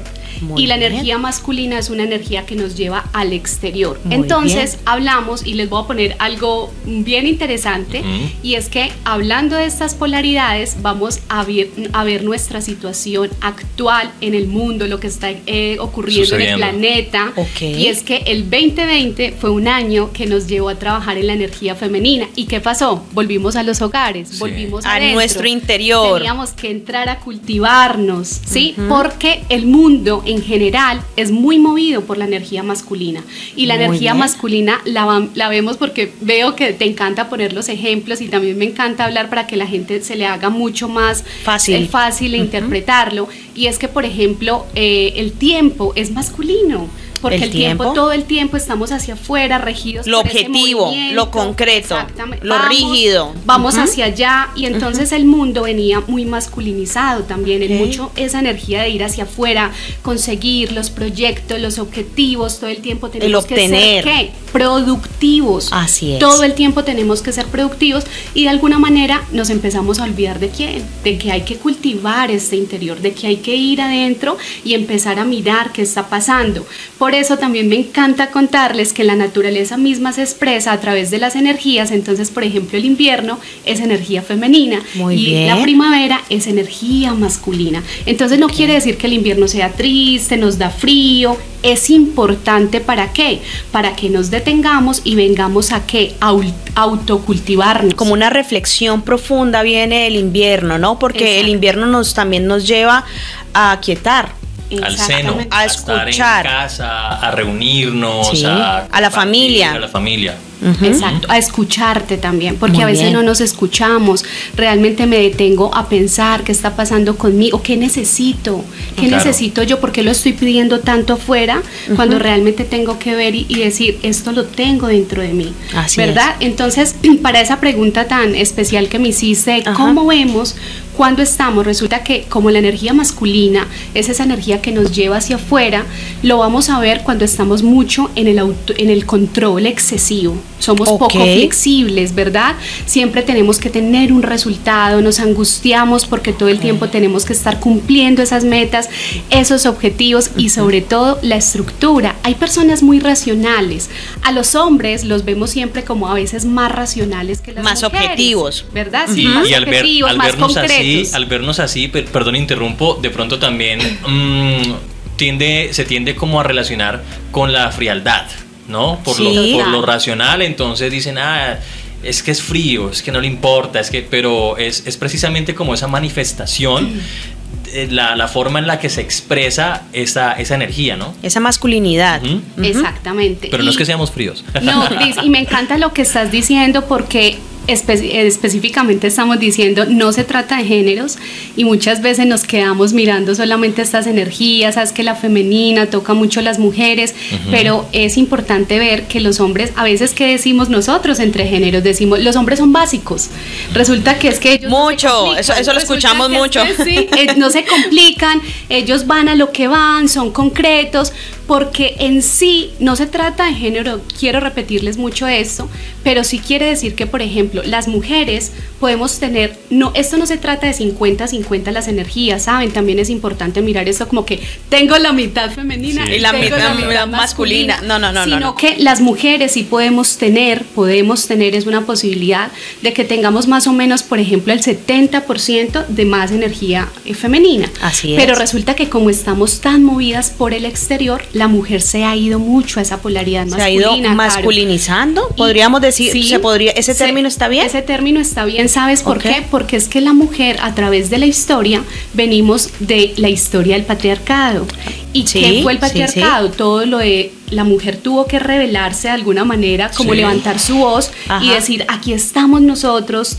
y 0.56 0.68
la 0.68 0.76
energía 0.76 1.18
masculina 1.18 1.80
es 1.80 1.90
una 1.90 2.04
energía 2.04 2.46
que 2.46 2.56
nos 2.56 2.76
lleva 2.76 3.10
al 3.14 3.34
exterior. 3.34 4.00
Entonces 4.10 4.80
hablamos 4.86 5.46
y 5.46 5.54
les 5.54 5.70
voy 5.70 5.84
a 5.84 5.88
poner 5.88 6.16
algo 6.20 6.72
bien 6.86 7.28
interesante 7.28 8.04
y 8.44 8.56
es 8.56 8.70
que 8.70 8.92
hablando 9.04 9.56
de 9.56 9.66
estas 9.66 9.96
polaridades 9.96 10.78
vamos 10.82 11.20
a 11.30 11.44
ver, 11.44 11.70
a 11.94 12.04
ver 12.04 12.24
nuestra 12.24 12.62
situación 12.62 13.30
actual 13.42 14.12
en 14.22 14.34
el 14.36 14.48
mundo, 14.48 14.88
lo 14.88 15.00
que 15.00 15.08
está 15.08 15.32
eh, 15.32 15.78
ocurriendo 15.80 16.36
en 16.36 16.42
el 16.42 16.56
planeta. 16.56 17.34
Y 17.60 17.88
es 17.88 18.04
que 18.04 18.18
el 18.26 18.50
2020 18.50 19.36
fue 19.40 19.50
un 19.50 19.68
año 19.68 20.12
que 20.14 20.26
nos 20.26 20.48
llevó 20.48 20.70
a 20.70 20.76
trabajar 20.76 21.18
en 21.18 21.28
la 21.28 21.34
energía 21.34 21.76
femenina. 21.76 22.28
¿Y 22.36 22.46
qué 22.46 22.60
pasó? 22.60 23.06
Volvimos 23.14 23.56
a 23.56 23.64
los 23.64 23.82
hogares, 23.82 24.40
volvimos 24.40 24.86
a 24.86 25.00
nuestro 25.00 25.48
interior. 25.48 26.18
Teníamos 26.18 26.52
que 26.52 26.72
entrar 26.72 27.10
a 27.10 27.20
cultivarnos, 27.20 28.28
¿sí? 28.28 28.76
Porque 28.90 29.44
el 29.50 29.66
mundo 29.66 30.24
en 30.26 30.42
general 30.42 31.02
es 31.16 31.32
muy 31.32 31.60
movido 31.60 32.02
por 32.02 32.18
la 32.18 32.26
energía 32.26 32.64
masculina. 32.64 33.24
Y 33.56 33.66
la 33.66 33.76
energía 33.76 34.14
masculina 34.14 34.82
la, 34.86 35.28
la, 35.34 35.50
vemos 35.50 35.78
porque 35.78 36.12
veo 36.22 36.56
que 36.56 36.74
te 36.74 36.86
encanta 36.86 37.30
poner 37.30 37.54
los 37.54 37.70
ejemplos 37.70 38.22
y 38.22 38.28
también 38.28 38.58
me 38.58 38.66
encanta 38.66 39.06
hablar 39.06 39.30
para 39.30 39.48
que 39.48 39.56
la 39.56 39.68
gente 39.68 40.02
se 40.02 40.16
le 40.16 40.26
haga 40.26 40.50
mucho 40.50 40.88
más 40.88 41.24
fácil, 41.44 41.76
eh, 41.76 41.88
fácil 41.88 42.36
interpretarlo. 42.36 43.28
Y 43.56 43.68
es 43.68 43.78
que, 43.78 43.88
por 43.88 44.06
ejemplo, 44.06 44.66
eh, 44.76 45.14
el 45.18 45.34
tiempo 45.34 45.94
es 45.96 46.12
masculino 46.12 46.90
Porque 47.26 47.38
El 47.38 47.44
el, 47.46 47.50
tiempo, 47.52 47.84
tiempo. 47.86 47.94
todo 48.00 48.12
el 48.12 48.24
tiempo 48.26 48.56
estamos 48.56 48.92
hacia 48.92 49.16
afuera, 49.16 49.58
regidos 49.58 50.06
Lo 50.06 50.22
por 50.22 50.28
objetivo, 50.28 50.94
lo 51.14 51.32
concreto, 51.32 51.98
lo 52.42 52.60
rígido. 52.68 53.34
Vamos 53.46 53.78
hacia 53.78 54.06
allá 54.06 54.50
y 54.56 54.66
entonces 54.68 55.12
el 55.12 55.26
mundo 55.26 55.64
venía 55.64 56.02
muy 56.06 56.26
masculinizado 56.26 57.24
también, 57.24 57.64
en 57.64 57.74
Ok. 57.74 57.80
mucho 57.88 58.12
esa 58.16 58.40
energía 58.40 58.84
de 58.84 58.90
ir 58.92 59.04
hacia 59.04 59.24
afuera, 59.24 59.72
conseguir 60.04 60.72
los 60.72 60.92
proyectos, 60.92 61.60
los 61.60 61.80
objetivos, 61.80 62.60
todo 62.60 62.70
el 62.70 62.78
tiempo 62.78 63.10
tenemos 63.10 63.44
obtener. 63.44 64.04
que 64.04 64.12
ser 64.12 64.28
¿qué? 64.28 64.32
productivos. 64.52 65.70
Así 65.72 66.14
es. 66.14 66.20
Todo 66.20 66.44
el 66.44 66.54
tiempo 66.54 66.84
tenemos 66.84 67.22
que 67.22 67.32
ser 67.32 67.46
productivos 67.48 68.04
y 68.34 68.44
de 68.44 68.50
alguna 68.50 68.78
manera 68.78 69.24
nos 69.32 69.50
empezamos 69.50 70.00
a 70.00 70.04
olvidar 70.04 70.40
de 70.40 70.50
quién, 70.50 70.84
de 71.04 71.18
que 71.18 71.32
hay 71.32 71.42
que 71.42 71.56
cultivar 71.58 72.30
este 72.30 72.56
interior, 72.56 73.00
de 73.00 73.14
que 73.14 73.28
hay 73.28 73.38
que 73.38 73.56
ir 73.56 73.82
adentro 73.82 74.38
y 74.64 74.74
empezar 74.76 75.18
a 75.20 75.26
mirar 75.26 75.72
qué 75.72 75.82
está 75.82 76.08
pasando. 76.08 76.66
Por 77.00 77.15
eso 77.20 77.38
también 77.38 77.68
me 77.68 77.76
encanta 77.76 78.32
contarles 78.32 78.94
que 78.94 79.04
la 79.04 79.16
naturaleza 79.16 79.78
misma 79.78 80.14
se 80.14 80.22
expresa 80.22 80.72
a 80.72 80.80
través 80.80 81.12
de 81.12 81.20
las 81.20 81.36
energías, 81.36 81.92
entonces 81.92 82.32
por 82.32 82.44
ejemplo 82.44 82.78
el 82.78 82.86
invierno 82.86 83.40
es 83.66 83.80
energía 83.80 84.22
femenina 84.22 84.82
Muy 84.96 85.16
y 85.16 85.26
bien. 85.26 85.48
la 85.48 85.62
primavera 85.62 86.22
es 86.30 86.48
energía 86.48 87.14
masculina. 87.14 87.84
Entonces 88.06 88.40
no 88.40 88.48
quiere 88.48 88.74
decir 88.74 88.98
que 88.98 89.08
el 89.08 89.14
invierno 89.14 89.48
sea 89.48 89.72
triste, 89.72 90.38
nos 90.38 90.58
da 90.58 90.70
frío, 90.70 91.38
es 91.64 91.90
importante 91.90 92.80
para 92.80 93.12
qué? 93.12 93.42
Para 93.72 93.96
que 93.96 94.10
nos 94.10 94.30
detengamos 94.30 95.02
y 95.04 95.16
vengamos 95.16 95.72
a 95.72 95.86
qué? 95.86 96.14
A 96.22 96.36
autocultivarnos. 96.76 97.96
Como 97.96 98.14
una 98.14 98.30
reflexión 98.30 99.02
profunda 99.02 99.64
viene 99.64 100.08
el 100.08 100.16
invierno, 100.16 100.78
¿no? 100.78 101.00
Porque 101.00 101.40
el 101.40 101.50
invierno 101.50 101.88
nos 101.88 102.14
también 102.14 102.46
nos 102.46 102.68
lleva 102.68 103.06
a 103.54 103.72
aquietar. 103.72 104.45
Al 104.72 104.98
seno, 104.98 105.40
Exactamente. 105.40 105.48
A 105.56 105.66
estar 105.66 106.02
en 106.04 106.08
escuchar. 106.10 106.44
casa, 106.46 107.08
a 107.20 107.32
reunirnos, 107.32 108.30
Sí, 108.32 108.44
a, 108.46 108.88
a 108.92 109.02
la 109.02 109.12
familia. 109.12 109.74
A 109.74 109.80
la 109.80 109.88
familia. 109.88 110.36
Exacto, 110.82 111.28
a 111.30 111.38
escucharte 111.38 112.18
también, 112.18 112.56
porque 112.56 112.76
Muy 112.78 112.84
a 112.84 112.88
veces 112.88 113.04
bien. 113.04 113.14
no 113.14 113.22
nos 113.24 113.40
escuchamos. 113.42 114.24
Realmente 114.56 115.06
me 115.06 115.18
detengo 115.20 115.70
a 115.76 115.90
pensar 115.90 116.44
qué 116.44 116.52
está 116.54 116.76
pasando 116.76 117.18
conmigo, 117.18 117.62
qué 117.62 117.78
necesito, 117.78 118.64
qué 118.96 119.08
Claro. 119.10 119.24
necesito 119.26 119.62
yo, 119.62 119.80
por 119.80 119.92
qué 119.92 120.02
lo 120.02 120.10
estoy 120.12 120.34
pidiendo 120.34 120.80
tanto 120.80 121.14
afuera, 121.14 121.62
cuando 121.96 122.18
realmente 122.18 122.64
tengo 122.64 122.98
que 122.98 123.16
ver 123.16 123.36
y, 123.36 123.46
y 123.48 123.60
decir, 123.60 124.00
esto 124.02 124.32
lo 124.32 124.46
tengo 124.46 124.88
dentro 124.88 125.22
de 125.22 125.34
mí. 125.34 125.54
Así 125.76 125.98
¿Verdad? 126.02 126.36
Entonces, 126.40 126.96
para 127.22 127.42
esa 127.42 127.60
pregunta 127.60 128.06
tan 128.08 128.34
especial 128.34 128.88
que 128.90 128.98
me 128.98 129.10
hiciste, 129.10 129.62
Ajá. 129.66 129.74
¿cómo 129.74 130.08
vemos 130.08 130.56
cuando 130.96 131.22
estamos? 131.22 131.66
Resulta 131.66 132.04
que 132.04 132.24
como 132.30 132.50
la 132.52 132.60
energía 132.60 132.94
masculina 132.94 133.68
es 133.94 134.10
esa 134.10 134.24
energía 134.24 134.62
que 134.62 134.72
nos 134.72 134.92
lleva 134.96 135.18
hacia 135.18 135.36
afuera, 135.36 135.86
lo 136.24 136.38
vamos 136.40 136.70
a 136.70 136.80
ver 136.80 137.02
cuando 137.04 137.26
estamos 137.26 137.64
mucho 137.64 138.10
en 138.16 138.28
el, 138.28 138.40
auto- 138.40 138.74
en 138.78 138.90
el 138.90 139.06
control 139.06 139.66
excesivo. 139.66 140.36
Somos 140.60 140.88
poco 140.90 141.10
flexibles, 141.10 142.16
¿verdad? 142.16 142.56
Siempre 142.86 143.22
tenemos 143.22 143.60
que 143.60 143.70
tener 143.70 144.12
un 144.12 144.24
resultado, 144.24 145.02
nos 145.02 145.20
angustiamos 145.20 146.06
porque 146.08 146.34
todo 146.34 146.50
el 146.50 146.60
tiempo 146.60 146.88
tenemos 146.90 147.26
que 147.26 147.34
estar 147.34 147.60
cumpliendo 147.60 148.22
esas 148.24 148.44
metas, 148.44 148.90
esos 149.30 149.66
objetivos 149.66 150.32
y 150.38 150.50
sobre 150.50 150.82
todo 150.82 151.20
la 151.22 151.36
estructura. 151.36 152.16
Hay 152.24 152.36
personas 152.36 152.82
muy 152.84 153.00
racionales. 153.00 153.90
A 154.24 154.32
los 154.32 154.56
hombres 154.56 155.04
los 155.04 155.26
vemos 155.26 155.50
siempre 155.52 155.84
como 155.84 156.08
a 156.08 156.14
veces 156.14 156.46
más 156.46 156.72
racionales 156.72 157.42
que 157.42 157.52
las 157.54 157.64
Más 157.64 157.84
mujeres, 157.84 158.06
objetivos. 158.06 158.66
¿verdad? 158.74 159.08
Y, 159.10 159.14
Sí, 159.16 159.28
más 159.28 159.50
y 159.50 159.54
al, 159.54 159.66
ver- 159.66 159.76
objetivos, 159.76 160.10
al 160.12 160.18
más 160.18 160.28
vernos 160.28 160.52
así, 160.86 161.16
al 161.16 161.26
vernos 161.26 161.60
así, 161.60 161.88
per- 161.88 162.06
perdón, 162.06 162.36
interrumpo, 162.36 163.00
de 163.02 163.10
pronto 163.10 163.40
también 163.40 163.80
mm, 164.08 164.74
tiende, 165.16 165.70
se 165.72 165.86
tiende 165.86 166.16
como 166.16 166.40
a 166.40 166.44
relacionar 166.44 167.04
con 167.32 167.52
la 167.54 167.72
frialdad, 167.72 168.26
¿no? 168.68 169.00
Por, 169.04 169.16
Sí. 169.16 169.24
lo, 169.54 169.58
por 169.60 169.68
lo 169.68 169.82
racional, 169.82 170.42
entonces 170.42 170.92
dicen, 170.92 171.18
ah, 171.18 171.58
es 172.04 172.22
que 172.22 172.32
es 172.32 172.42
frío, 172.42 172.90
es 172.92 173.02
que 173.02 173.12
no 173.12 173.20
le 173.22 173.28
importa, 173.28 173.80
es 173.80 173.90
que, 173.90 174.02
pero 174.02 174.58
es, 174.58 174.84
es 174.86 174.98
precisamente 174.98 175.56
como 175.56 175.74
esa 175.74 175.88
manifestación, 175.88 177.02
eh, 177.74 177.88
la, 177.90 178.16
la 178.16 178.28
forma 178.28 178.60
en 178.60 178.68
la 178.68 178.80
que 178.80 178.90
se 178.90 179.02
expresa 179.02 179.84
esa, 179.94 180.34
esa 180.34 180.56
energía, 180.56 180.96
¿no? 180.98 181.16
Esa 181.24 181.40
masculinidad. 181.40 182.24
Ujú. 182.24 182.42
Ujú. 182.58 182.64
Exactamente. 182.64 183.48
Pero 183.50 183.64
no 183.64 183.70
es 183.70 183.76
Y- 183.76 183.80
que 183.80 183.86
seamos 183.86 184.12
fríos. 184.12 184.44
No, 184.62 184.88
y 185.24 185.30
me 185.30 185.40
encanta 185.40 185.78
lo 185.78 185.92
que 185.94 186.02
estás 186.04 186.32
diciendo 186.32 186.86
porque 186.88 187.38
espe- 187.68 188.26
específicamente 188.26 189.08
estamos 189.08 189.40
diciendo 189.40 189.86
no 189.86 190.12
se 190.12 190.24
trata 190.24 190.58
de 190.58 190.66
géneros 190.66 191.18
y 191.56 191.64
muchas 191.66 192.02
veces 192.02 192.26
nos 192.26 192.44
quedamos 192.44 192.94
mirando 192.94 193.34
solamente 193.36 193.82
estas 193.82 194.08
energías, 194.08 194.76
sabes 194.76 194.92
que 194.92 195.04
la 195.04 195.16
femenina 195.16 195.88
toca 195.88 196.14
mucho 196.14 196.40
a 196.40 196.44
las 196.44 196.60
mujeres, 196.60 197.16
pero 197.52 197.88
es 197.92 198.18
importante 198.18 198.80
ver 198.80 199.04
que 199.08 199.20
los 199.20 199.40
hombres, 199.40 199.72
a 199.76 199.84
veces 199.84 200.14
que 200.14 200.28
decimos 200.28 200.70
nosotros 200.70 201.20
entre 201.20 201.48
géneros, 201.48 201.84
decimos 201.84 202.20
los 202.20 202.36
hombres 202.36 202.60
son 202.60 202.72
básicos, 202.74 203.30
resulta 203.74 204.18
que 204.20 204.28
es 204.30 204.40
que 204.40 204.54
ellos... 204.54 204.70
Mucho, 204.72 205.36
eso- 205.36 205.54
eso 205.54 205.74
lo 205.74 205.80
escuchamos 205.80 206.32
es 206.32 206.38
mucho. 206.38 206.64
que 206.64 206.84
sí, 206.84 206.96
eh, 207.18 207.36
no 207.38 207.50
se 207.50 207.66
complican, 207.66 208.42
ellos 208.70 209.08
van 209.08 209.30
a 209.30 209.36
lo 209.36 209.52
que 209.52 209.68
van, 209.68 210.08
son 210.10 210.32
concretos, 210.32 211.14
porque 211.48 211.96
en 212.00 212.22
sí 212.22 212.72
no 212.80 212.96
se 212.96 213.06
trata 213.06 213.46
de 213.46 213.54
género, 213.54 214.02
quiero 214.20 214.40
repetirles 214.40 214.98
mucho 214.98 215.28
esto, 215.28 215.70
pero 216.04 216.24
sí 216.24 216.40
quiere 216.40 216.68
decir 216.68 216.96
que, 216.96 217.06
por 217.06 217.22
ejemplo, 217.22 217.62
las 217.64 217.88
mujeres 217.88 218.52
podemos 218.80 219.20
tener, 219.20 219.58
no, 219.70 219.92
esto 219.96 220.18
no 220.18 220.26
se 220.26 220.38
trata 220.38 220.68
de 220.68 220.74
50-50 220.74 221.72
las 221.72 221.88
energías, 221.88 222.44
¿saben? 222.44 222.72
También 222.72 223.00
es 223.00 223.10
importante 223.10 223.62
mirar 223.62 223.88
esto 223.88 224.08
como 224.08 224.26
que 224.26 224.40
tengo 224.70 224.98
la 224.98 225.14
mitad 225.14 225.52
femenina 225.52 225.86
Sí. 226.06 226.14
Y 226.16 226.20
la 226.20 226.34
mitad 226.34 227.08
masculina. 227.08 227.82
No, 227.82 228.00
no, 228.00 228.12
no, 228.12 228.22
no, 228.22 228.24
Sino 228.26 228.40
no. 228.40 228.56
que 228.56 228.78
las 228.80 229.02
mujeres 229.02 229.54
sí 229.54 229.64
podemos 229.64 230.18
tener, 230.18 230.64
podemos 230.64 231.28
tener, 231.28 231.56
es 231.56 231.66
una 231.66 231.86
posibilidad 231.86 232.52
de 232.82 232.94
que 232.94 233.04
tengamos 233.04 233.48
más 233.48 233.68
o 233.68 233.74
menos, 233.74 234.04
por 234.04 234.20
ejemplo, 234.20 234.54
el 234.54 234.62
70% 234.62 235.88
de 235.88 236.06
más 236.06 236.32
energía 236.32 236.90
eh, 237.06 237.14
femenina. 237.14 237.70
Así 237.82 238.14
es. 238.14 238.20
Pero 238.22 238.36
resulta 238.36 238.76
que 238.76 238.90
como 238.90 239.10
estamos 239.10 239.62
tan 239.62 239.84
movidas 239.84 240.30
por 240.30 240.54
el 240.54 240.66
exterior, 240.66 241.24
la 241.36 241.48
mujer 241.50 241.82
se 241.82 242.06
ha 242.06 242.16
ido 242.16 242.40
mucho 242.40 242.80
a 242.80 242.84
esa 242.84 243.02
polaridad 243.02 243.46
Se 243.48 243.56
ha 243.56 243.58
masculina. 243.58 243.98
ido 244.08 244.16
masculinizando, 244.16 245.28
Y- 245.32 245.38
podríamos 245.38 245.82
decir, 245.82 246.12
sí, 246.12 246.24
se 246.24 246.40
podría, 246.40 246.72
ese 246.72 246.94
se- 246.94 247.04
término 247.04 247.28
está 247.28 247.48
bien. 247.50 247.66
Ese 247.66 247.82
término 247.82 248.20
está 248.22 248.46
bien, 248.46 248.70
¿sabes 248.70 249.04
por 249.04 249.20
qué? 249.20 249.44
Porque 249.52 249.76
es 249.76 249.88
que 249.90 250.00
la 250.02 250.14
mujer, 250.14 250.58
a 250.62 250.74
través 250.74 251.10
de 251.10 251.18
la 251.18 251.26
historia, 251.26 251.84
venimos 252.14 252.70
de 252.80 253.14
la 253.18 253.28
historia 253.30 253.76
del 253.76 253.86
patriarcado. 253.86 254.66
¿Y 255.14 255.28
Sí, 255.28 255.40
qué 255.42 255.60
fue 255.64 255.74
el 255.74 255.78
sí. 255.78 255.82
patriarcado? 255.82 256.52
Todo 256.52 256.86
lo 256.86 256.98
de 257.00 257.32
la 257.52 257.64
mujer 257.64 257.98
tuvo 257.98 258.26
que 258.26 258.40
revelarse 258.40 259.08
de 259.08 259.14
alguna 259.14 259.46
manera, 259.46 259.92
como 259.96 260.12
Sí. 260.14 260.18
levantar 260.18 260.60
su 260.60 260.78
voz 260.78 261.12
y 261.42 261.50
decir, 261.50 261.86
aquí 261.88 262.12
estamos 262.14 262.62
nosotros, 262.62 263.38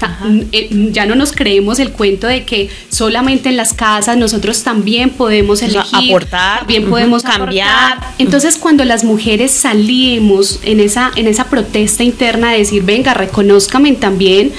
eh, 0.53 0.69
ya 0.93 1.07
no 1.07 1.15
nos 1.17 1.33
creemos 1.33 1.79
el 1.81 1.91
cuento 1.93 2.27
de 2.29 2.45
que 2.45 2.69
solamente 2.89 3.49
en 3.49 3.57
las 3.57 3.73
casas 3.75 4.17
nosotros 4.17 4.63
también 4.63 5.11
podemos 5.11 5.63
O 5.63 5.67
sea, 5.69 5.81
elegir, 5.83 6.11
aportar, 6.11 6.59
también 6.61 6.89
podemos 6.89 7.23
cambiar. 7.25 7.93
aportar. 7.95 8.15
Entonces, 8.19 8.57
cuando 8.59 8.85
las 8.85 9.03
mujeres 9.03 9.51
salimos 9.51 10.61
en 10.63 10.81
esa, 10.81 11.11
en 11.17 11.27
esa 11.27 11.45
protesta 11.45 12.03
interna 12.05 12.53
de 12.53 12.59
decir, 12.59 12.83
venga, 12.83 13.13
reconózcame 13.15 13.93
también, 13.93 14.53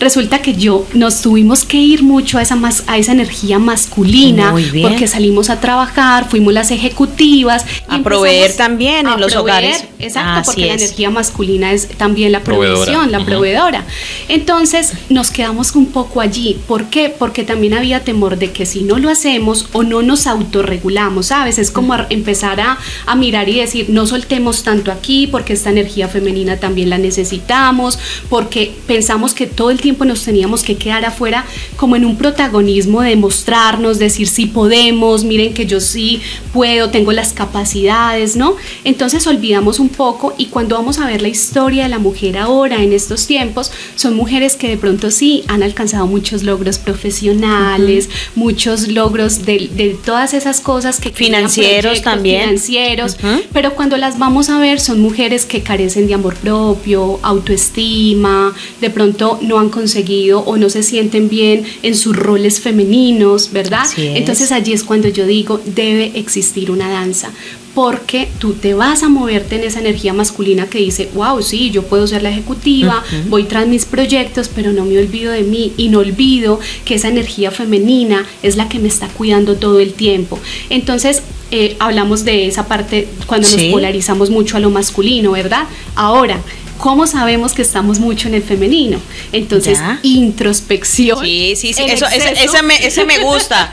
resulta 0.00 0.40
que 0.40 0.54
yo 0.54 0.86
nos 0.94 1.22
tuvimos 1.22 1.64
que 1.64 1.78
ir 1.78 2.02
mucho 2.02 2.38
a 2.38 2.42
esa, 2.42 2.56
mas- 2.56 2.84
a 2.86 2.98
esa 2.98 3.12
energía 3.12 3.58
masculina, 3.58 4.54
porque 4.82 5.06
salimos 5.06 5.50
a 5.50 5.60
trabajar, 5.60 6.28
fuimos 6.28 6.52
las 6.54 6.70
ejecutivas. 6.70 7.64
y 7.90 7.94
A 7.96 8.02
proveer 8.02 8.50
empezamos 8.50 8.56
también 8.86 9.06
a 9.06 9.14
en 9.14 9.20
los 9.20 9.32
proveer, 9.32 9.64
hogares. 9.64 9.84
Exacto, 9.98 10.40
Así 10.40 10.46
porque 10.46 10.66
la 10.66 10.74
energía 10.74 11.10
masculina 11.10 11.72
es 11.72 11.88
también 11.88 12.32
la 12.32 12.42
Proveedora. 12.42 12.84
provisión, 12.84 13.12
la 13.12 13.24
proveedora. 13.24 13.84
Entonces 14.28 14.92
nos 15.08 15.30
quedamos 15.30 15.74
un 15.74 15.86
poco 15.86 16.20
allí. 16.20 16.58
¿Por 16.66 16.86
qué? 16.86 17.08
Porque 17.16 17.44
también 17.44 17.74
había 17.74 18.00
temor 18.04 18.38
de 18.38 18.52
que 18.52 18.66
si 18.66 18.82
no 18.82 18.98
lo 18.98 19.08
hacemos 19.10 19.68
o 19.72 19.82
no 19.82 20.02
nos 20.02 20.26
autorregulamos, 20.26 21.26
¿sabes? 21.26 21.58
Es 21.58 21.70
como 21.70 21.94
a- 21.94 22.06
empezar 22.10 22.60
a, 22.60 22.78
a 23.06 23.14
mirar 23.16 23.48
y 23.48 23.60
decir, 23.60 23.86
no 23.90 24.06
soltemos 24.06 24.62
tanto 24.62 24.90
aquí 24.92 25.26
porque 25.26 25.52
esta 25.52 25.70
energía 25.70 26.08
femenina 26.08 26.58
también 26.58 26.90
la 26.90 26.98
necesitamos, 26.98 27.98
porque 28.28 28.74
pensamos 28.86 29.34
que 29.34 29.46
todo 29.46 29.70
el 29.70 29.80
tiempo 29.80 30.04
nos 30.04 30.22
teníamos 30.24 30.62
que 30.62 30.76
quedar 30.76 31.04
afuera 31.04 31.44
como 31.76 31.96
en 31.96 32.04
un 32.04 32.16
protagonismo 32.16 33.02
de 33.02 33.16
mostrarnos, 33.16 33.98
decir 33.98 34.28
sí 34.28 34.46
podemos, 34.46 35.24
miren 35.24 35.54
que 35.54 35.66
yo 35.66 35.80
sí 35.80 36.20
puedo, 36.52 36.90
tengo 36.90 37.12
las 37.12 37.32
capacidades, 37.32 38.36
¿no? 38.36 38.56
Entonces 38.86 39.26
olvidamos 39.26 39.80
un 39.80 39.88
poco 39.88 40.32
y 40.38 40.46
cuando 40.46 40.76
vamos 40.76 41.00
a 41.00 41.08
ver 41.08 41.20
la 41.20 41.26
historia 41.26 41.82
de 41.82 41.88
la 41.88 41.98
mujer 41.98 42.38
ahora 42.38 42.84
en 42.84 42.92
estos 42.92 43.26
tiempos, 43.26 43.72
son 43.96 44.14
mujeres 44.14 44.54
que 44.54 44.68
de 44.68 44.76
pronto 44.76 45.10
sí 45.10 45.42
han 45.48 45.64
alcanzado 45.64 46.06
muchos 46.06 46.44
logros 46.44 46.78
profesionales, 46.78 48.08
muchos 48.36 48.86
logros 48.86 49.44
de, 49.44 49.68
de 49.74 49.96
todas 50.04 50.34
esas 50.34 50.60
cosas 50.60 51.00
que 51.00 51.10
Financieros 51.10 52.00
también. 52.02 52.42
financieros, 52.42 53.16
pero 53.52 53.74
cuando 53.74 53.96
las 53.96 54.20
vamos 54.20 54.50
a 54.50 54.60
ver 54.60 54.78
son 54.78 55.00
mujeres 55.00 55.46
que 55.46 55.62
carecen 55.62 56.06
de 56.06 56.14
amor 56.14 56.36
propio, 56.36 57.18
autoestima, 57.22 58.54
de 58.80 58.90
pronto 58.90 59.40
no 59.42 59.58
han 59.58 59.68
conseguido 59.68 60.40
o 60.40 60.56
no 60.56 60.70
se 60.70 60.84
sienten 60.84 61.28
bien 61.28 61.64
en 61.82 61.96
sus 61.96 62.14
roles 62.14 62.60
femeninos, 62.60 63.50
¿verdad? 63.52 63.84
Entonces 63.96 64.52
allí 64.52 64.72
es 64.72 64.84
cuando 64.84 65.08
yo 65.08 65.26
digo, 65.26 65.60
debe 65.64 66.12
existir 66.14 66.70
una 66.70 66.88
danza. 66.88 67.32
Porque 67.76 68.30
tú 68.38 68.54
te 68.54 68.72
vas 68.72 69.02
a 69.02 69.10
moverte 69.10 69.56
en 69.56 69.64
esa 69.64 69.80
energía 69.80 70.14
masculina 70.14 70.64
que 70.64 70.78
dice, 70.78 71.10
wow, 71.12 71.42
sí, 71.42 71.70
yo 71.70 71.82
puedo 71.82 72.06
ser 72.06 72.22
la 72.22 72.30
ejecutiva, 72.30 73.04
voy 73.28 73.44
tras 73.44 73.68
mis 73.68 73.84
proyectos, 73.84 74.48
pero 74.48 74.72
no 74.72 74.86
me 74.86 74.98
olvido 74.98 75.30
de 75.30 75.42
mí 75.42 75.74
y 75.76 75.90
no 75.90 75.98
olvido 75.98 76.58
que 76.86 76.94
esa 76.94 77.08
energía 77.08 77.50
femenina 77.50 78.24
es 78.42 78.56
la 78.56 78.70
que 78.70 78.78
me 78.78 78.88
está 78.88 79.08
cuidando 79.08 79.56
todo 79.56 79.78
el 79.78 79.92
tiempo. 79.92 80.40
Entonces, 80.70 81.20
eh, 81.50 81.76
hablamos 81.78 82.24
de 82.24 82.46
esa 82.46 82.66
parte 82.66 83.08
cuando 83.26 83.46
nos 83.46 83.62
polarizamos 83.64 84.30
mucho 84.30 84.56
a 84.56 84.60
lo 84.60 84.70
masculino, 84.70 85.32
¿verdad? 85.32 85.64
Ahora, 85.96 86.40
¿Cómo 86.78 87.06
sabemos 87.06 87.52
que 87.52 87.62
estamos 87.62 87.98
mucho 87.98 88.28
en 88.28 88.34
el 88.34 88.42
femenino? 88.42 89.00
Entonces, 89.32 89.78
introspección. 90.02 91.24
Sí, 91.24 91.54
sí, 91.56 91.72
sí, 91.72 91.84
eso, 91.88 92.06
ese, 92.06 93.04
me, 93.04 93.18
gusta. 93.18 93.72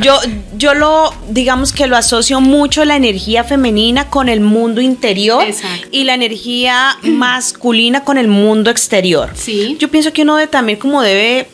Yo, 0.00 0.18
yo, 0.56 0.74
lo, 0.74 1.14
digamos 1.28 1.72
que 1.72 1.86
lo 1.86 1.96
asocio 1.96 2.40
mucho 2.40 2.84
la 2.84 2.96
energía 2.96 3.44
femenina 3.44 4.08
con 4.08 4.28
el 4.28 4.40
mundo 4.40 4.80
interior 4.80 5.44
y 5.90 6.04
la 6.04 6.14
energía 6.14 6.98
masculina 7.02 8.04
con 8.04 8.18
el 8.18 8.28
mundo 8.28 8.70
exterior. 8.70 9.30
Sí. 9.34 9.76
Yo 9.78 9.88
pienso 9.88 10.12
que 10.12 10.22
uno 10.22 10.36
de, 10.36 10.46
también 10.46 10.78
como 10.78 11.02
debe 11.02 11.48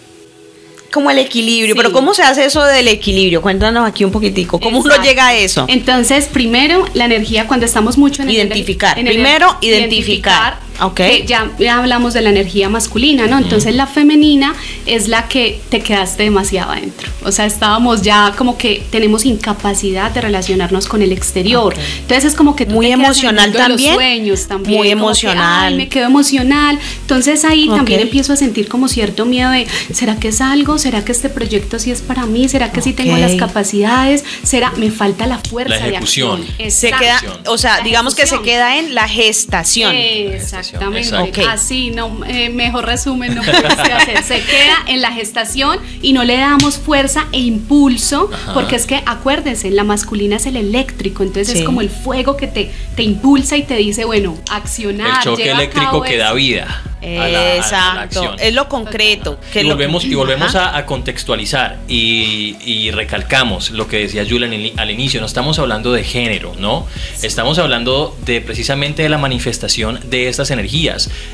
como 0.92 1.10
el 1.10 1.18
equilibrio, 1.18 1.74
pero 1.74 1.90
¿cómo 1.90 2.12
se 2.12 2.22
hace 2.22 2.44
eso 2.44 2.62
del 2.64 2.86
equilibrio? 2.86 3.40
Cuéntanos 3.40 3.88
aquí 3.88 4.04
un 4.04 4.12
poquitico, 4.12 4.60
¿cómo 4.60 4.80
uno 4.80 5.02
llega 5.02 5.28
a 5.28 5.34
eso? 5.34 5.64
Entonces, 5.68 6.26
primero, 6.26 6.84
la 6.92 7.06
energía 7.06 7.48
cuando 7.48 7.64
estamos 7.64 7.96
mucho 7.96 8.22
en 8.22 8.30
identificar. 8.30 8.94
primero, 8.94 9.56
identificar 9.62 10.58
Okay. 10.82 11.24
ya, 11.26 11.50
hablamos 11.72 12.14
de 12.14 12.22
la 12.22 12.30
energía 12.30 12.68
masculina, 12.68 13.26
¿no? 13.26 13.38
Entonces 13.38 13.74
la 13.74 13.86
femenina 13.86 14.54
es 14.86 15.08
la 15.08 15.28
que 15.28 15.60
te 15.68 15.80
quedaste 15.80 16.24
demasiado 16.24 16.72
adentro. 16.72 17.08
O 17.24 17.32
sea, 17.32 17.46
estábamos 17.46 18.02
ya 18.02 18.34
como 18.36 18.58
que 18.58 18.82
tenemos 18.90 19.24
incapacidad 19.24 20.10
de 20.10 20.20
relacionarnos 20.20 20.86
con 20.86 21.02
el 21.02 21.12
exterior. 21.12 21.74
Entonces 22.00 22.32
es 22.32 22.34
como 22.34 22.56
que 22.56 22.66
muy 22.66 22.90
emocional 22.90 23.52
también. 23.52 23.94
sueños 23.94 24.46
también. 24.46 24.78
Muy 24.78 24.88
emocional. 24.90 25.76
me 25.76 25.88
quedo 25.88 26.06
emocional. 26.06 26.78
Entonces 27.02 27.44
ahí 27.44 27.68
también 27.68 28.00
empiezo 28.00 28.32
a 28.32 28.36
sentir 28.36 28.68
como 28.68 28.88
cierto 28.88 29.24
miedo 29.24 29.50
de, 29.50 29.66
¿será 29.92 30.16
que 30.16 30.28
es 30.28 30.40
algo? 30.40 30.78
¿Será 30.78 31.04
que 31.04 31.12
este 31.12 31.28
proyecto 31.28 31.78
sí 31.78 31.90
es 31.90 32.00
para 32.00 32.26
mí? 32.26 32.48
¿Será 32.48 32.72
que 32.72 32.82
sí 32.82 32.92
tengo 32.92 33.16
las 33.16 33.34
capacidades? 33.34 34.24
¿Será 34.42 34.72
me 34.76 34.90
falta 34.90 35.26
la 35.26 35.38
fuerza 35.38 35.78
la 35.78 35.86
ejecución. 35.88 36.44
de 36.58 36.70
Se 36.70 36.90
queda, 36.90 37.20
o 37.46 37.58
sea, 37.58 37.80
digamos 37.80 38.14
que 38.14 38.26
se 38.26 38.40
queda 38.40 38.78
en 38.78 38.94
la 38.94 39.08
gestación. 39.08 39.94
Exacto. 39.94 40.71
Exactamente. 40.72 41.44
Así, 41.48 41.90
no, 41.90 42.20
eh, 42.26 42.48
mejor 42.48 42.86
resumen 42.86 43.34
no 43.34 43.42
puede 43.42 43.66
hacer. 43.66 44.22
Se 44.22 44.40
queda 44.40 44.76
en 44.86 45.00
la 45.00 45.12
gestación 45.12 45.78
y 46.00 46.12
no 46.12 46.24
le 46.24 46.36
damos 46.36 46.78
fuerza 46.78 47.26
e 47.32 47.40
impulso, 47.40 48.30
porque 48.54 48.76
es 48.76 48.86
que 48.86 49.02
acuérdense, 49.06 49.70
la 49.70 49.84
masculina 49.84 50.36
es 50.36 50.46
el 50.46 50.56
eléctrico, 50.56 51.22
entonces 51.22 51.60
es 51.60 51.64
como 51.64 51.80
el 51.80 51.90
fuego 51.90 52.36
que 52.36 52.46
te, 52.46 52.70
te 52.96 53.02
impulsa 53.02 53.56
y 53.56 53.64
te 53.64 53.76
dice, 53.76 54.04
bueno, 54.04 54.36
accionar. 54.50 55.18
El 55.18 55.22
choque 55.22 55.50
eléctrico 55.50 56.02
que 56.02 56.16
da 56.16 56.32
vida. 56.32 56.82
Exacto, 57.02 58.36
es 58.38 58.54
lo 58.54 58.68
concreto. 58.68 59.38
Que 59.52 59.62
y 59.62 59.68
volvemos, 59.68 60.04
y 60.04 60.14
volvemos 60.14 60.54
a, 60.54 60.84
contextualizar 60.86 61.78
y, 61.88 62.90
recalcamos 62.92 63.70
lo 63.70 63.88
que 63.88 63.98
decía 63.98 64.24
Julia 64.28 64.48
al 64.76 64.90
inicio, 64.90 65.20
no 65.20 65.26
estamos 65.26 65.58
hablando 65.58 65.92
de 65.92 66.04
género, 66.04 66.54
¿no? 66.58 66.86
Estamos 67.22 67.58
hablando 67.58 68.16
de 68.24 68.40
precisamente 68.40 69.02
de 69.02 69.08
la 69.08 69.18
manifestación 69.18 70.00
de 70.04 70.28
estas 70.28 70.50
energías. 70.50 70.61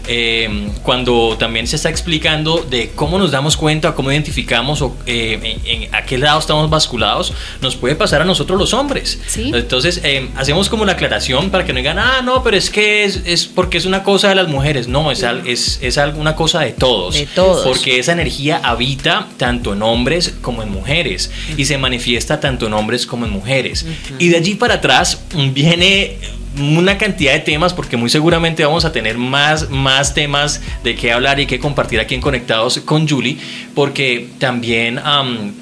Em, 0.06 0.70
cuando 0.82 1.36
también 1.38 1.66
se 1.66 1.76
está 1.76 1.90
explicando 1.90 2.66
de 2.68 2.90
cómo 2.94 3.18
nos 3.18 3.30
damos 3.30 3.56
cuenta, 3.56 3.94
cómo 3.94 4.10
identificamos 4.10 4.82
o 4.82 4.96
eh, 5.06 5.58
en, 5.64 5.94
a 5.94 6.04
qué 6.04 6.18
lado 6.18 6.38
estamos 6.38 6.68
basculados, 6.70 7.32
nos 7.60 7.76
puede 7.76 7.94
pasar 7.94 8.22
a 8.22 8.24
nosotros 8.24 8.58
los 8.58 8.72
hombres. 8.74 9.20
Entonces, 9.36 10.00
em, 10.02 10.28
hacemos 10.36 10.68
como 10.68 10.84
la 10.84 10.92
aclaración 10.92 11.50
para 11.50 11.64
que 11.64 11.72
no 11.72 11.78
digan, 11.78 11.98
ah, 11.98 12.22
no, 12.22 12.42
pero 12.42 12.56
es 12.56 12.70
que 12.70 13.04
es, 13.04 13.46
porque 13.46 13.78
es 13.78 13.84
una 13.84 14.02
cosa 14.02 14.28
de 14.28 14.34
las 14.34 14.48
mujeres. 14.48 14.88
No, 14.88 15.10
es, 15.10 15.24
es 15.44 15.68
es, 15.82 15.98
alguna 15.98 16.34
cosa 16.34 16.60
de 16.60 16.72
todos. 16.72 17.14
De 17.14 17.26
todos. 17.26 17.66
Porque 17.66 17.98
esa 17.98 18.12
energía 18.12 18.60
habita 18.62 19.28
tanto 19.36 19.72
en 19.72 19.82
hombres 19.82 20.34
como 20.40 20.62
en 20.62 20.70
mujeres 20.70 21.30
y 21.56 21.64
se 21.64 21.78
manifiesta 21.78 22.40
tanto 22.40 22.66
en 22.66 22.72
hombres 22.72 23.06
como 23.06 23.24
en 23.24 23.32
mujeres. 23.32 23.86
Y 24.18 24.28
de 24.28 24.36
allí 24.36 24.54
para 24.54 24.74
atrás 24.74 25.20
viene 25.52 26.16
una 26.58 26.98
cantidad 26.98 27.32
de 27.32 27.40
temas 27.40 27.74
porque 27.74 27.96
muy 27.96 28.10
seguramente 28.10 28.64
vamos 28.64 28.84
a 28.84 28.92
tener 28.92 29.18
más, 29.18 29.70
más 29.70 30.14
temas 30.14 30.60
de 30.84 30.94
qué 30.94 31.12
hablar 31.12 31.40
y 31.40 31.46
qué 31.46 31.58
compartir 31.58 32.00
aquí 32.00 32.14
en 32.14 32.20
Conectados 32.20 32.80
con 32.80 33.08
Julie 33.08 33.38
porque 33.74 34.28
también 34.38 35.00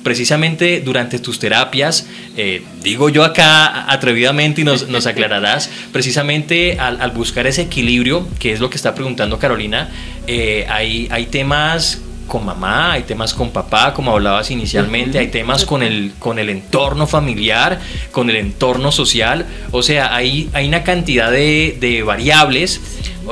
precisamente 0.02 0.80
durante 0.80 1.18
tus 1.18 1.38
terapias, 1.38 2.06
eh, 2.36 2.62
digo 2.82 3.08
yo 3.08 3.24
acá 3.24 3.90
atrevidamente 3.90 4.62
y 4.62 4.64
nos, 4.64 4.88
nos 4.88 5.06
aclararás, 5.16 5.70
precisamente 5.92 6.78
al, 6.78 7.10
buscar 7.10 7.46
ese 7.46 7.62
equilibrio, 7.62 8.26
que 8.38 8.52
es 8.52 8.60
lo 8.60 8.70
que 8.70 8.76
está 8.76 8.94
preguntando 8.94 9.38
Carolina, 9.38 9.90
eh, 10.26 10.66
hay, 10.68 11.08
hay 11.10 11.26
temas 11.26 12.00
con 12.26 12.44
mamá, 12.44 12.92
hay 12.92 13.02
temas 13.02 13.34
con 13.34 13.50
papá, 13.50 13.94
como 13.94 14.12
hablabas 14.12 14.50
inicialmente, 14.50 15.18
hay 15.18 15.28
temas 15.28 15.64
con 15.64 15.82
el, 15.82 16.12
con 16.18 16.38
el 16.38 16.50
entorno 16.50 17.06
familiar, 17.06 17.80
con 18.12 18.28
el 18.30 18.36
entorno 18.36 18.92
social, 18.92 19.46
o 19.70 19.82
sea, 19.82 20.14
hay, 20.14 20.50
hay 20.52 20.68
una 20.68 20.82
cantidad 20.82 21.30
de, 21.30 21.76
de 21.80 22.02
variables 22.02 22.80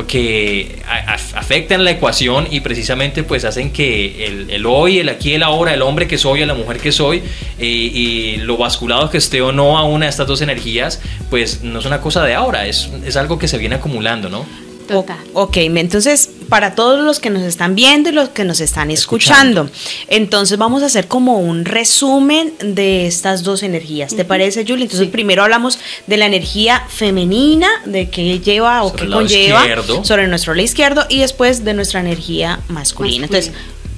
que 0.02 0.82
afectan 1.34 1.84
la 1.84 1.92
ecuación 1.92 2.48
y 2.50 2.60
precisamente 2.60 3.22
pues 3.22 3.44
hacen 3.44 3.70
que 3.70 4.26
el, 4.26 4.50
el, 4.50 4.66
hoy, 4.66 4.98
el 4.98 5.08
aquí, 5.08 5.34
el 5.34 5.44
ahora, 5.44 5.72
el 5.72 5.82
hombre 5.82 6.08
que 6.08 6.18
soy, 6.18 6.44
la 6.44 6.54
mujer 6.54 6.78
que 6.78 6.90
soy 6.90 7.22
eh, 7.58 7.64
y 7.64 8.36
lo 8.38 8.56
basculado 8.56 9.08
que 9.08 9.18
esté 9.18 9.40
o 9.40 9.52
no 9.52 9.78
a 9.78 9.84
una 9.84 10.06
de 10.06 10.10
estas 10.10 10.26
dos 10.26 10.40
energías, 10.40 11.00
pues 11.30 11.62
no 11.62 11.78
es 11.78 11.86
una 11.86 12.00
cosa 12.00 12.24
de 12.24 12.34
ahora, 12.34 12.66
es, 12.66 12.90
es 13.06 13.16
algo 13.16 13.38
que 13.38 13.46
se 13.46 13.58
viene 13.58 13.76
acumulando, 13.76 14.28
¿no? 14.28 14.44
Total. 14.88 15.16
ok, 15.32 15.56
entonces 15.56 16.30
para 16.48 16.74
todos 16.74 17.02
los 17.02 17.20
que 17.20 17.30
nos 17.30 17.42
están 17.42 17.74
viendo 17.74 18.08
y 18.08 18.12
los 18.12 18.30
que 18.30 18.44
nos 18.44 18.60
están 18.60 18.90
escuchando, 18.90 19.68
entonces 20.08 20.58
vamos 20.58 20.82
a 20.82 20.86
hacer 20.86 21.08
como 21.08 21.38
un 21.38 21.64
resumen 21.64 22.52
de 22.60 23.06
estas 23.06 23.42
dos 23.42 23.62
energías. 23.62 24.14
¿Te 24.14 24.24
parece, 24.24 24.64
Julie? 24.66 24.84
Entonces 24.84 25.08
primero 25.08 25.42
hablamos 25.42 25.78
de 26.06 26.16
la 26.16 26.26
energía 26.26 26.84
femenina, 26.88 27.68
de 27.84 28.08
qué 28.08 28.40
lleva 28.40 28.82
o 28.82 28.92
qué 28.94 29.08
conlleva 29.08 29.64
sobre 30.02 30.28
nuestro 30.28 30.54
lado 30.54 30.64
izquierdo 30.64 31.06
y 31.08 31.18
después 31.18 31.64
de 31.64 31.74
nuestra 31.74 32.00
energía 32.00 32.60
masculina. 32.68 33.26
Entonces, 33.26 33.52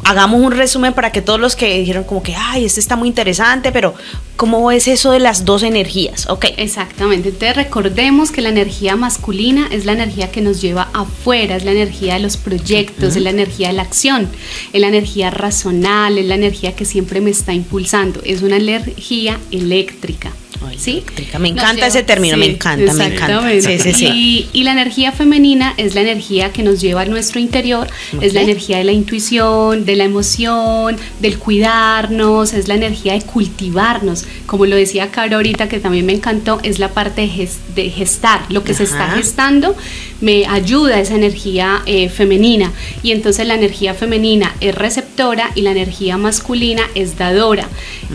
hagamos 0.07 0.41
un 0.41 0.53
resumen 0.53 0.93
para 0.95 1.11
que 1.11 1.21
todos 1.21 1.41
los 1.41 1.57
que 1.57 1.79
dijeron 1.79 2.05
como 2.05 2.23
que, 2.23 2.35
ay, 2.37 2.65
este 2.65 2.79
está 2.79 2.95
muy 2.95 3.09
interesante, 3.09 3.73
pero 3.73 3.95
¿cómo 4.37 4.71
es 4.71 4.87
eso 4.87 5.11
de 5.11 5.19
las 5.19 5.45
dos 5.45 5.65
energías? 5.65 6.29
Ok. 6.29 6.47
Exactamente. 6.57 7.31
Entonces 7.31 7.57
recordemos 7.57 8.31
que 8.31 8.41
la 8.41 8.51
energía 8.51 8.95
masculina 8.95 9.69
es 9.73 9.85
la 9.85 9.93
energía 9.93 10.31
que 10.31 10.41
nos 10.41 10.61
lleva 10.61 10.89
afuera, 10.93 11.57
es 11.57 11.65
la 11.65 11.73
energía 11.73 12.15
de 12.15 12.21
los 12.21 12.37
proyectos, 12.37 13.17
es 13.17 13.23
la 13.23 13.31
energía 13.31 13.69
de 13.69 13.75
la 13.75 13.83
acción, 13.83 14.29
es 14.73 14.81
la 14.81 14.89
energía 14.89 15.31
razonal, 15.31 16.19
es 16.19 16.27
la 16.27 16.37
energía 16.37 16.77
que 16.77 16.85
siempre 16.85 17.21
me 17.21 17.31
está 17.31 17.53
impulsando, 17.53 18.21
es 18.25 18.43
una 18.43 18.59
energía 18.59 19.41
eléctrica. 19.51 20.31
¿Sí? 20.77 21.05
Me 21.39 21.49
encanta 21.49 21.87
ese 21.87 22.03
término, 22.03 22.37
me 22.37 22.47
encanta, 22.47 22.93
me 22.93 23.07
encanta. 23.07 23.51
Sí, 23.61 23.79
sí, 23.79 23.93
sí. 23.93 24.49
Y, 24.53 24.63
la 24.65 24.73
energía 24.73 25.13
femenina 25.13 25.75
es 25.77 25.95
la 25.95 26.01
energía 26.01 26.53
que 26.53 26.63
nos 26.63 26.81
lleva 26.81 27.03
a 27.03 27.05
nuestro 27.05 27.39
interior, 27.39 27.87
es 28.21 28.35
la 28.35 28.43
energía 28.43 28.79
de 28.79 28.85
la 28.85 28.93
intuición, 28.93 29.85
de 29.85 29.95
la 29.95 30.05
emoción, 30.05 30.97
del 31.21 31.39
cuidarnos, 31.39 32.53
es 32.53 32.67
la 32.67 32.75
energía 32.75 33.13
de 33.13 33.23
cultivarnos. 33.23 34.25
Como 34.47 34.67
lo 34.67 34.75
decía 34.75 35.11
Caro 35.11 35.37
ahorita, 35.37 35.69
que 35.69 35.79
también 35.79 36.05
me 36.05 36.15
encantó, 36.15 36.59
es 36.63 36.79
la 36.79 36.89
parte 36.89 37.31
de, 37.75 37.91
gestar. 37.91 38.41
Lo 38.49 38.65
que 38.65 38.75
se 38.75 38.85
está 38.85 39.11
gestando 39.11 39.77
me 40.21 40.47
ayuda 40.47 40.97
a 40.97 41.01
esa 41.01 41.15
energía 41.15 41.83
eh, 41.87 42.09
femenina. 42.09 42.73
Y 43.03 43.13
entonces 43.13 43.47
la 43.47 43.55
energía 43.55 43.95
femenina 43.95 44.55
es 44.61 44.75
receptora 44.75 45.51
y 45.55 45.61
la 45.61 45.71
energía 45.71 46.17
masculina 46.17 46.83
es 46.95 47.17
dadora. 47.19 47.69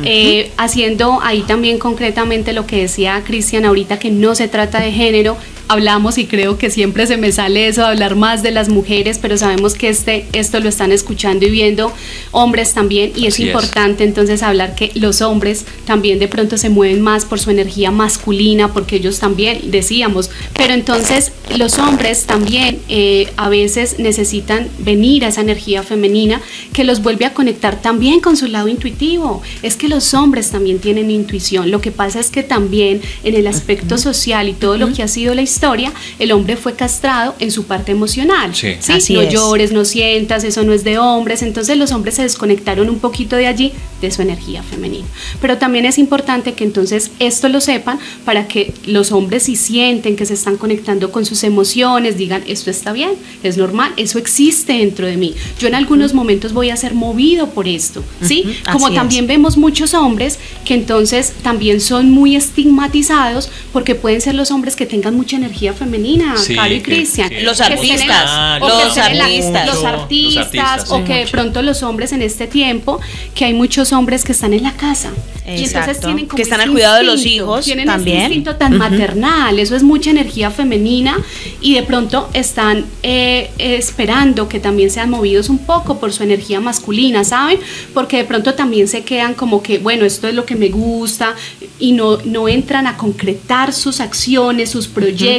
Eh, 0.04 0.52
haciendo 0.58 1.20
ahí 1.22 1.42
también 1.42 1.78
concretamente 1.78 2.31
lo 2.54 2.66
que 2.66 2.82
decía 2.82 3.22
Cristian 3.26 3.66
ahorita, 3.66 4.00
que 4.00 4.10
no 4.10 4.36
se 4.36 4.48
trata 4.48 4.80
de 4.80 4.92
género, 4.94 5.36
hablamos 5.72 6.18
y 6.18 6.26
creo 6.26 6.58
que 6.58 6.70
siempre 6.70 7.08
se 7.08 7.16
me 7.16 7.32
sale 7.32 7.68
eso 7.68 7.82
de 7.82 7.88
hablar 7.88 8.16
más 8.16 8.44
de 8.44 8.52
las 8.52 8.68
mujeres, 8.68 9.20
pero 9.22 9.38
sabemos 9.38 9.74
que 9.74 9.88
este, 9.88 10.26
esto 10.34 10.60
lo 10.60 10.68
están 10.68 10.92
escuchando 10.92 11.46
y 11.46 11.50
viendo 11.50 11.94
hombres 12.32 12.74
también 12.74 13.14
y 13.16 13.28
es 13.28 13.40
importante 13.40 14.04
entonces 14.04 14.44
hablar 14.44 14.76
que 14.76 14.92
los 14.96 15.22
hombres 15.22 15.66
también 15.86 16.20
de 16.20 16.28
pronto 16.28 16.58
se 16.58 16.70
mueven 16.70 17.02
más 17.02 17.24
por 17.24 17.40
su 17.40 17.52
energía 17.52 17.90
masculina, 17.90 18.74
porque 18.74 18.98
ellos 18.98 19.20
también 19.20 19.72
decíamos, 19.72 20.30
pero 20.58 20.74
entonces 20.74 21.32
los 21.58 21.80
hombres 21.80 22.26
también 22.26 22.80
eh, 22.90 23.32
a 23.38 23.48
veces 23.48 23.98
necesitan 23.98 24.68
venir 24.80 25.24
a 25.24 25.30
esa 25.30 25.40
energía 25.40 25.84
femenina 25.84 26.42
que 26.74 26.84
los 26.84 27.02
vuelve 27.02 27.26
a 27.26 27.34
conectar 27.34 27.82
también 27.82 28.20
con 28.20 28.36
su 28.36 28.48
lado 28.48 28.68
intuitivo. 28.68 29.42
Es 29.62 29.78
que 29.78 29.88
los 29.88 30.14
hombres 30.14 30.52
también 30.52 30.80
tienen 30.80 31.12
intuición. 31.12 31.72
Lo 31.72 31.80
que 31.80 31.92
pasa 31.92 32.20
es 32.20 32.30
que 32.30 32.44
también 32.44 33.02
en 33.24 33.36
el 33.36 33.48
aspecto 33.48 33.98
social 33.98 34.50
y 34.50 34.54
todo 34.54 34.78
lo 34.78 34.92
que 34.92 35.04
ha 35.04 35.08
sido 35.08 35.34
la 35.34 35.42
historia, 35.42 35.61
historia, 35.62 35.94
el 36.18 36.32
hombre 36.32 36.58
fue 36.58 36.74
castrado 36.74 37.36
en 37.38 37.52
su 37.52 37.66
parte 37.66 37.92
emocional. 37.92 38.56
Sí. 38.56 38.74
Así 38.90 39.14
no 39.14 39.22
es. 39.22 39.32
llores, 39.32 39.72
no 39.72 39.86
sientas, 39.86 40.44
eso 40.44 40.64
no 40.64 40.74
es 40.74 40.84
de 40.84 40.98
hombres. 40.98 41.44
Entonces 41.44 41.78
los 41.78 41.92
hombres 41.92 42.16
se 42.16 42.24
desconectaron 42.24 42.90
un 42.90 42.98
poquito 42.98 43.36
de 43.36 43.46
allí, 43.46 43.72
de 44.02 44.10
su 44.10 44.24
energía 44.24 44.64
femenina. 44.64 45.06
Pero 45.40 45.60
también 45.60 45.86
es 45.86 46.00
importante 46.00 46.54
que 46.54 46.64
entonces 46.64 47.12
esto 47.20 47.48
lo 47.48 47.62
sepan 47.62 48.00
para 48.26 48.48
que 48.48 48.74
los 48.88 49.12
hombres 49.12 49.44
si 49.44 49.56
sienten 49.56 50.16
que 50.16 50.26
se 50.26 50.34
están 50.34 50.58
conectando 50.58 51.12
con 51.12 51.26
sus 51.26 51.44
emociones, 51.44 52.18
digan, 52.18 52.42
esto 52.48 52.72
está 52.72 52.92
bien, 52.92 53.12
es 53.44 53.58
normal, 53.58 53.94
eso 53.98 54.18
existe 54.18 54.74
dentro 54.74 55.06
de 55.06 55.18
mí. 55.18 55.36
Yo 55.60 55.68
en 55.68 55.76
algunos 55.76 56.16
momentos 56.16 56.54
voy 56.54 56.72
a 56.72 56.76
ser 56.76 56.96
movido 56.96 57.52
por 57.52 57.68
esto, 57.68 58.04
¿sí? 58.24 58.46
Ujú, 58.46 58.72
Como 58.74 58.88
así 58.88 58.96
también 58.96 59.28
vemos 59.28 59.58
muchos 59.58 59.94
hombres 59.94 60.40
que 60.66 60.74
entonces 60.74 61.34
también 61.44 61.82
son 61.82 62.10
muy 62.10 62.36
estigmatizados 62.36 63.52
porque 63.72 63.94
pueden 63.94 64.22
ser 64.22 64.34
los 64.34 64.50
hombres 64.50 64.76
que 64.76 64.88
tengan 64.88 65.16
mucha 65.16 65.38
energía 65.38 65.51
feminina, 65.74 66.38
Sí, 66.38 66.56
Caro 66.56 66.74
y 66.74 66.82
Cristian. 66.82 67.30
Los 67.44 67.62
artistas, 67.62 68.62
o 68.62 68.68
que 68.68 68.86
los 68.86 68.98
artistas. 68.98 69.68
los 69.68 69.84
artistas, 69.84 70.92
o 70.92 71.04
que 71.04 71.26
de 71.26 71.28
pronto 71.28 71.62
los 71.62 71.84
hombres 71.84 72.12
en 72.12 72.22
este 72.22 72.48
tiempo, 72.48 73.00
que 73.36 73.46
hay 73.46 73.54
muchos 73.54 73.92
hombres 73.94 74.24
que 74.24 74.32
están 74.32 74.54
en 74.54 74.64
la 74.64 74.74
casa. 74.74 75.12
Y 75.48 75.64
entonces 75.64 76.00
tienen 76.00 76.28
como 76.28 76.36
que 76.38 76.44
están 76.44 76.62
al 76.62 76.72
cuidado 76.72 76.98
de 76.98 77.04
los 77.04 77.26
hijos 77.26 77.66
tienen 77.66 77.88
también. 77.88 78.18
ese 78.18 78.26
instinto 78.26 78.56
tan 78.58 78.78
maternal, 78.78 79.58
eso 79.60 79.76
es 79.76 79.84
mucha 79.84 80.12
energía 80.12 80.52
femenina 80.52 81.18
y 81.62 81.74
de 81.74 81.84
pronto 81.84 82.30
están 82.34 82.86
eh, 83.02 83.50
esperando 83.58 84.48
que 84.48 84.60
también 84.60 84.92
sean 84.92 85.10
movidos 85.10 85.50
un 85.50 85.58
poco 85.58 86.00
por 86.00 86.14
su 86.14 86.24
energía 86.24 86.60
masculina, 86.60 87.24
¿saben? 87.24 87.60
Porque 87.94 88.18
de 88.18 88.24
pronto 88.26 88.54
también 88.54 88.88
se 88.88 89.04
quedan 89.04 89.34
como 89.34 89.64
que, 89.64 89.80
bueno, 89.80 90.06
esto 90.06 90.28
es 90.28 90.36
lo 90.36 90.46
que 90.46 90.56
me 90.56 90.70
gusta 90.70 91.36
y 91.80 91.94
no, 91.94 92.18
no 92.24 92.48
entran 92.48 92.86
a 92.86 92.96
concretar 92.96 93.74
sus 93.74 94.00
acciones, 94.00 94.70
sus 94.70 94.88
proyectos, 94.88 95.31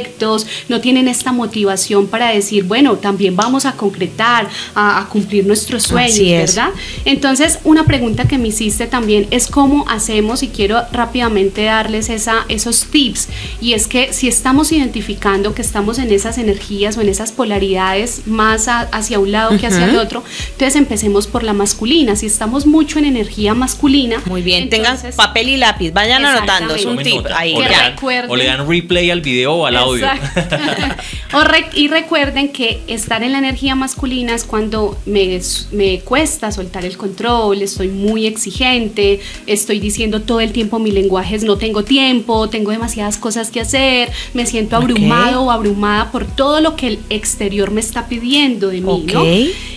no 0.69 0.81
tienen 0.81 1.09
esta 1.09 1.33
motivación 1.33 2.07
para 2.07 2.31
decir, 2.31 2.65
bueno, 2.65 2.97
también 2.97 3.37
vamos 3.37 3.65
a 3.67 3.73
concretar, 3.73 4.49
a, 4.75 4.99
a 5.01 5.09
cumplir 5.09 5.47
nuestros 5.47 5.83
sueños, 5.85 6.13
Así 6.13 6.33
es. 6.33 6.55
¿verdad? 6.57 6.71
Entonces, 7.05 7.59
una 7.65 7.85
pregunta 7.85 8.27
que 8.29 8.39
me 8.39 8.49
hiciste 8.49 8.87
también 8.87 9.27
es 9.31 9.47
cómo 9.49 9.85
hacemos, 9.89 10.43
y 10.43 10.49
quiero 10.49 10.83
rápidamente 10.93 11.65
darles 11.65 12.09
esa, 12.09 12.45
esos 12.49 12.87
tips, 12.87 13.29
y 13.61 13.73
es 13.75 13.87
que 13.87 14.13
si 14.13 14.29
estamos 14.29 14.73
identificando 14.73 15.55
que 15.55 15.63
estamos 15.63 15.99
en 15.99 16.11
esas 16.13 16.39
energías 16.39 16.97
o 16.97 17.01
en 17.01 17.09
esas 17.09 17.33
polaridades 17.33 18.23
más 18.27 18.69
a- 18.69 18.83
hacia 18.93 19.19
un 19.19 19.33
lado 19.33 19.57
que 19.59 19.67
hacia 19.67 19.85
el 19.87 19.97
otro, 19.97 20.23
entonces 20.53 20.77
empecemos 20.77 21.27
por 21.27 21.43
la 21.43 21.53
masculina. 21.53 22.17
Si 22.17 22.27
estamos 22.27 22.67
mucho 22.67 22.99
en 22.99 23.05
energía 23.07 23.55
masculina, 23.55 24.23
Muy 24.27 24.43
bien, 24.43 24.69
tengan 24.69 24.95
entonces- 24.95 25.15
papel 25.17 25.49
y 25.49 25.57
lápiz, 25.57 25.93
vayan 25.93 26.25
anotando, 26.25 26.75
es 26.75 26.85
un 26.85 26.99
tip 27.03 27.25
ahí. 27.35 27.55
o, 27.55 27.61
le 27.63 27.69
dan, 27.69 27.97
o 28.29 28.37
le 28.37 28.45
dan 28.47 28.69
replay 28.69 29.11
al 29.11 29.21
video 29.21 29.55
o 29.55 29.67
al 29.67 29.77
audio. 29.83 30.07
Exacto. 30.07 30.57
O 31.35 31.45
re- 31.45 31.71
y 31.75 31.89
recuerden 31.89 32.51
que 32.53 32.83
estar 32.89 33.23
en 33.23 33.33
la 33.33 33.39
energía 33.39 33.75
masculina 33.75 34.35
es 34.35 34.45
cuando 34.45 34.99
me, 35.07 35.41
me 35.73 36.01
cuesta 36.01 36.53
soltar 36.53 36.85
el 36.85 36.99
control, 36.99 37.63
estoy 37.63 37.89
muy 37.89 38.27
exigente, 38.27 39.19
estoy 39.47 39.81
diciendo 39.81 40.21
todo 40.21 40.41
el 40.41 40.53
tiempo 40.53 40.79
mi 40.79 40.91
lenguaje 40.91 41.37
es 41.37 41.43
no 41.45 41.57
tengo 41.57 41.85
tiempo, 41.85 42.51
tengo 42.51 42.71
demasiadas 42.71 43.17
cosas 43.17 43.51
que 43.51 43.61
hacer, 43.61 44.11
me 44.35 44.45
siento 44.45 44.77
abrumado 44.77 45.45
o 45.45 45.51
abrumada 45.51 46.13
por 46.13 46.27
todo 46.27 46.61
lo 46.61 46.77
que 46.77 46.89
el 46.89 46.99
exterior 47.09 47.71
me 47.71 47.81
está 47.81 48.09
pidiendo 48.09 48.69
de 48.69 48.83
mí, 48.83 49.05
¿no? 49.15 49.23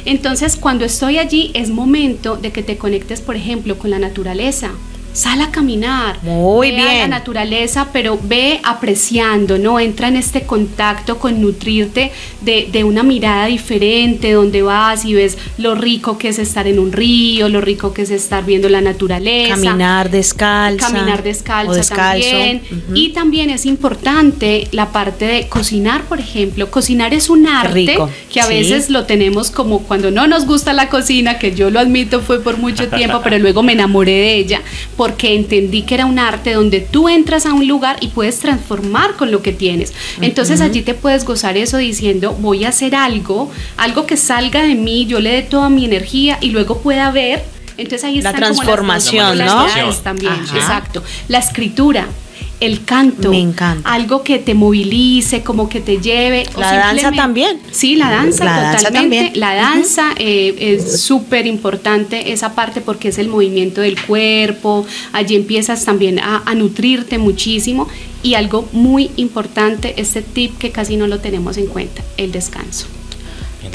Entonces, 0.03 0.57
cuando 0.57 0.83
estoy 0.83 1.19
allí 1.19 1.51
es 1.53 1.69
momento 1.69 2.35
de 2.35 2.51
que 2.51 2.63
te 2.63 2.75
conectes, 2.77 3.21
por 3.21 3.37
ejemplo, 3.37 3.77
con 3.77 3.91
la 3.91 3.99
naturaleza. 3.99 4.71
Sal 5.15 5.41
a 5.41 5.49
caminar. 5.49 6.21
Muy 6.23 6.71
ve 6.71 6.81
a 6.81 6.93
la 6.93 7.07
naturaleza, 7.07 7.87
pero 7.93 8.19
ve 8.21 8.59
apreciando, 8.63 9.57
¿no? 9.57 9.79
Entra 9.79 10.09
en 10.09 10.17
este 10.17 10.41
contacto 10.41 11.19
con 11.19 11.39
nutrirte 11.39 12.11
de, 12.41 12.67
de 12.69 12.83
una 12.83 13.01
mirada 13.01 13.45
diferente, 13.45 14.33
donde 14.33 14.61
vas 14.61 15.05
y 15.05 15.13
ves 15.13 15.37
lo 15.57 15.73
rico 15.73 16.17
que 16.17 16.27
es 16.27 16.37
estar 16.37 16.67
en 16.67 16.79
un 16.79 16.91
río, 16.91 17.47
lo 17.47 17.61
rico 17.61 17.93
que 17.93 18.01
es 18.01 18.11
estar 18.11 18.45
viendo 18.45 18.67
la 18.67 18.81
naturaleza. 18.81 19.55
Caminar 19.55 20.11
descalza. 20.11 20.91
Caminar 20.91 21.23
descalza 21.23 21.71
o 21.71 21.75
descalzo. 21.75 22.29
también. 22.29 22.61
Ujú. 22.69 22.95
Y 22.95 23.09
también 23.13 23.49
es 23.49 23.65
importante 23.65 24.67
la 24.71 24.91
parte 24.91 25.23
de 25.23 25.47
cocinar, 25.47 26.03
por 26.03 26.19
ejemplo. 26.19 26.69
Cocinar 26.69 27.13
es 27.13 27.29
un 27.29 27.47
arte 27.47 27.73
rico, 27.73 28.09
que 28.29 28.41
a 28.41 28.47
sí. 28.47 28.53
veces 28.53 28.89
lo 28.89 29.05
tenemos 29.05 29.49
como 29.49 29.79
cuando 29.83 30.11
no 30.11 30.27
nos 30.27 30.45
gusta 30.45 30.73
la 30.73 30.89
cocina, 30.89 31.39
que 31.39 31.55
yo 31.55 31.69
lo 31.69 31.79
admito 31.79 32.19
fue 32.19 32.41
por 32.41 32.57
mucho 32.57 32.87
tiempo, 32.89 33.21
pero 33.23 33.39
luego 33.39 33.63
me 33.63 33.71
enamoré 33.71 34.11
de 34.11 34.35
ella 34.35 34.61
porque 35.05 35.35
entendí 35.35 35.83
que 35.83 35.93
era 35.93 36.07
un 36.07 36.17
arte 36.17 36.53
donde 36.53 36.79
tú 36.79 37.07
entras 37.09 37.45
a 37.45 37.53
un 37.53 37.67
lugar 37.67 37.97
y 38.01 38.07
puedes 38.07 38.39
transformar 38.39 39.13
con 39.15 39.29
lo 39.29 39.43
que 39.43 39.51
tienes. 39.53 39.93
Entonces 40.19 40.61
allí 40.61 40.81
te 40.81 40.95
puedes 40.95 41.25
gozar 41.25 41.57
eso 41.57 41.77
diciendo, 41.77 42.35
voy 42.39 42.65
a 42.65 42.69
hacer 42.69 42.95
algo, 42.95 43.51
algo 43.77 44.07
que 44.07 44.17
salga 44.17 44.63
de 44.63 44.73
mí, 44.73 45.05
yo 45.05 45.19
le 45.19 45.29
dé 45.31 45.41
toda 45.43 45.69
mi 45.69 45.85
energía 45.85 46.39
y 46.41 46.49
luego 46.49 46.79
pueda 46.79 47.11
ver. 47.11 47.43
Entonces 47.77 48.03
ahí 48.03 48.19
La 48.19 48.31
están 48.31 48.41
como 48.41 48.45
las 48.45 48.55
transformación, 48.55 49.37
¿no? 49.37 49.67
también, 50.01 50.31
Ajá. 50.31 50.57
exacto. 50.57 51.03
La 51.27 51.37
escritura. 51.37 52.07
El 52.59 52.85
canto, 52.85 53.29
Me 53.31 53.39
encanta. 53.39 53.89
algo 53.89 54.23
que 54.23 54.39
te 54.39 54.53
movilice, 54.53 55.43
como 55.43 55.67
que 55.67 55.81
te 55.81 55.97
lleve. 55.99 56.45
La 56.57 56.71
danza 56.73 57.11
también. 57.11 57.59
Sí, 57.71 57.95
la 57.95 58.09
danza 58.09 58.45
La 58.45 58.61
danza 58.61 58.77
totalmente. 58.87 59.17
también. 59.17 59.39
La 59.39 59.53
danza 59.55 60.11
eh, 60.17 60.55
es 60.59 61.01
súper 61.01 61.47
importante 61.47 62.31
esa 62.31 62.55
parte 62.55 62.79
porque 62.81 63.09
es 63.09 63.17
el 63.17 63.27
movimiento 63.27 63.81
del 63.81 64.01
cuerpo. 64.01 64.85
Allí 65.11 65.35
empiezas 65.35 65.83
también 65.85 66.19
a, 66.19 66.43
a 66.45 66.55
nutrirte 66.55 67.17
muchísimo. 67.17 67.87
Y 68.23 68.33
algo 68.33 68.67
muy 68.71 69.11
importante, 69.17 69.93
este 69.97 70.21
tip 70.23 70.57
que 70.57 70.71
casi 70.71 70.97
no 70.97 71.05
lo 71.07 71.19
tenemos 71.19 71.57
en 71.57 71.67
cuenta, 71.67 72.01
el 72.17 72.31
descanso. 72.31 72.87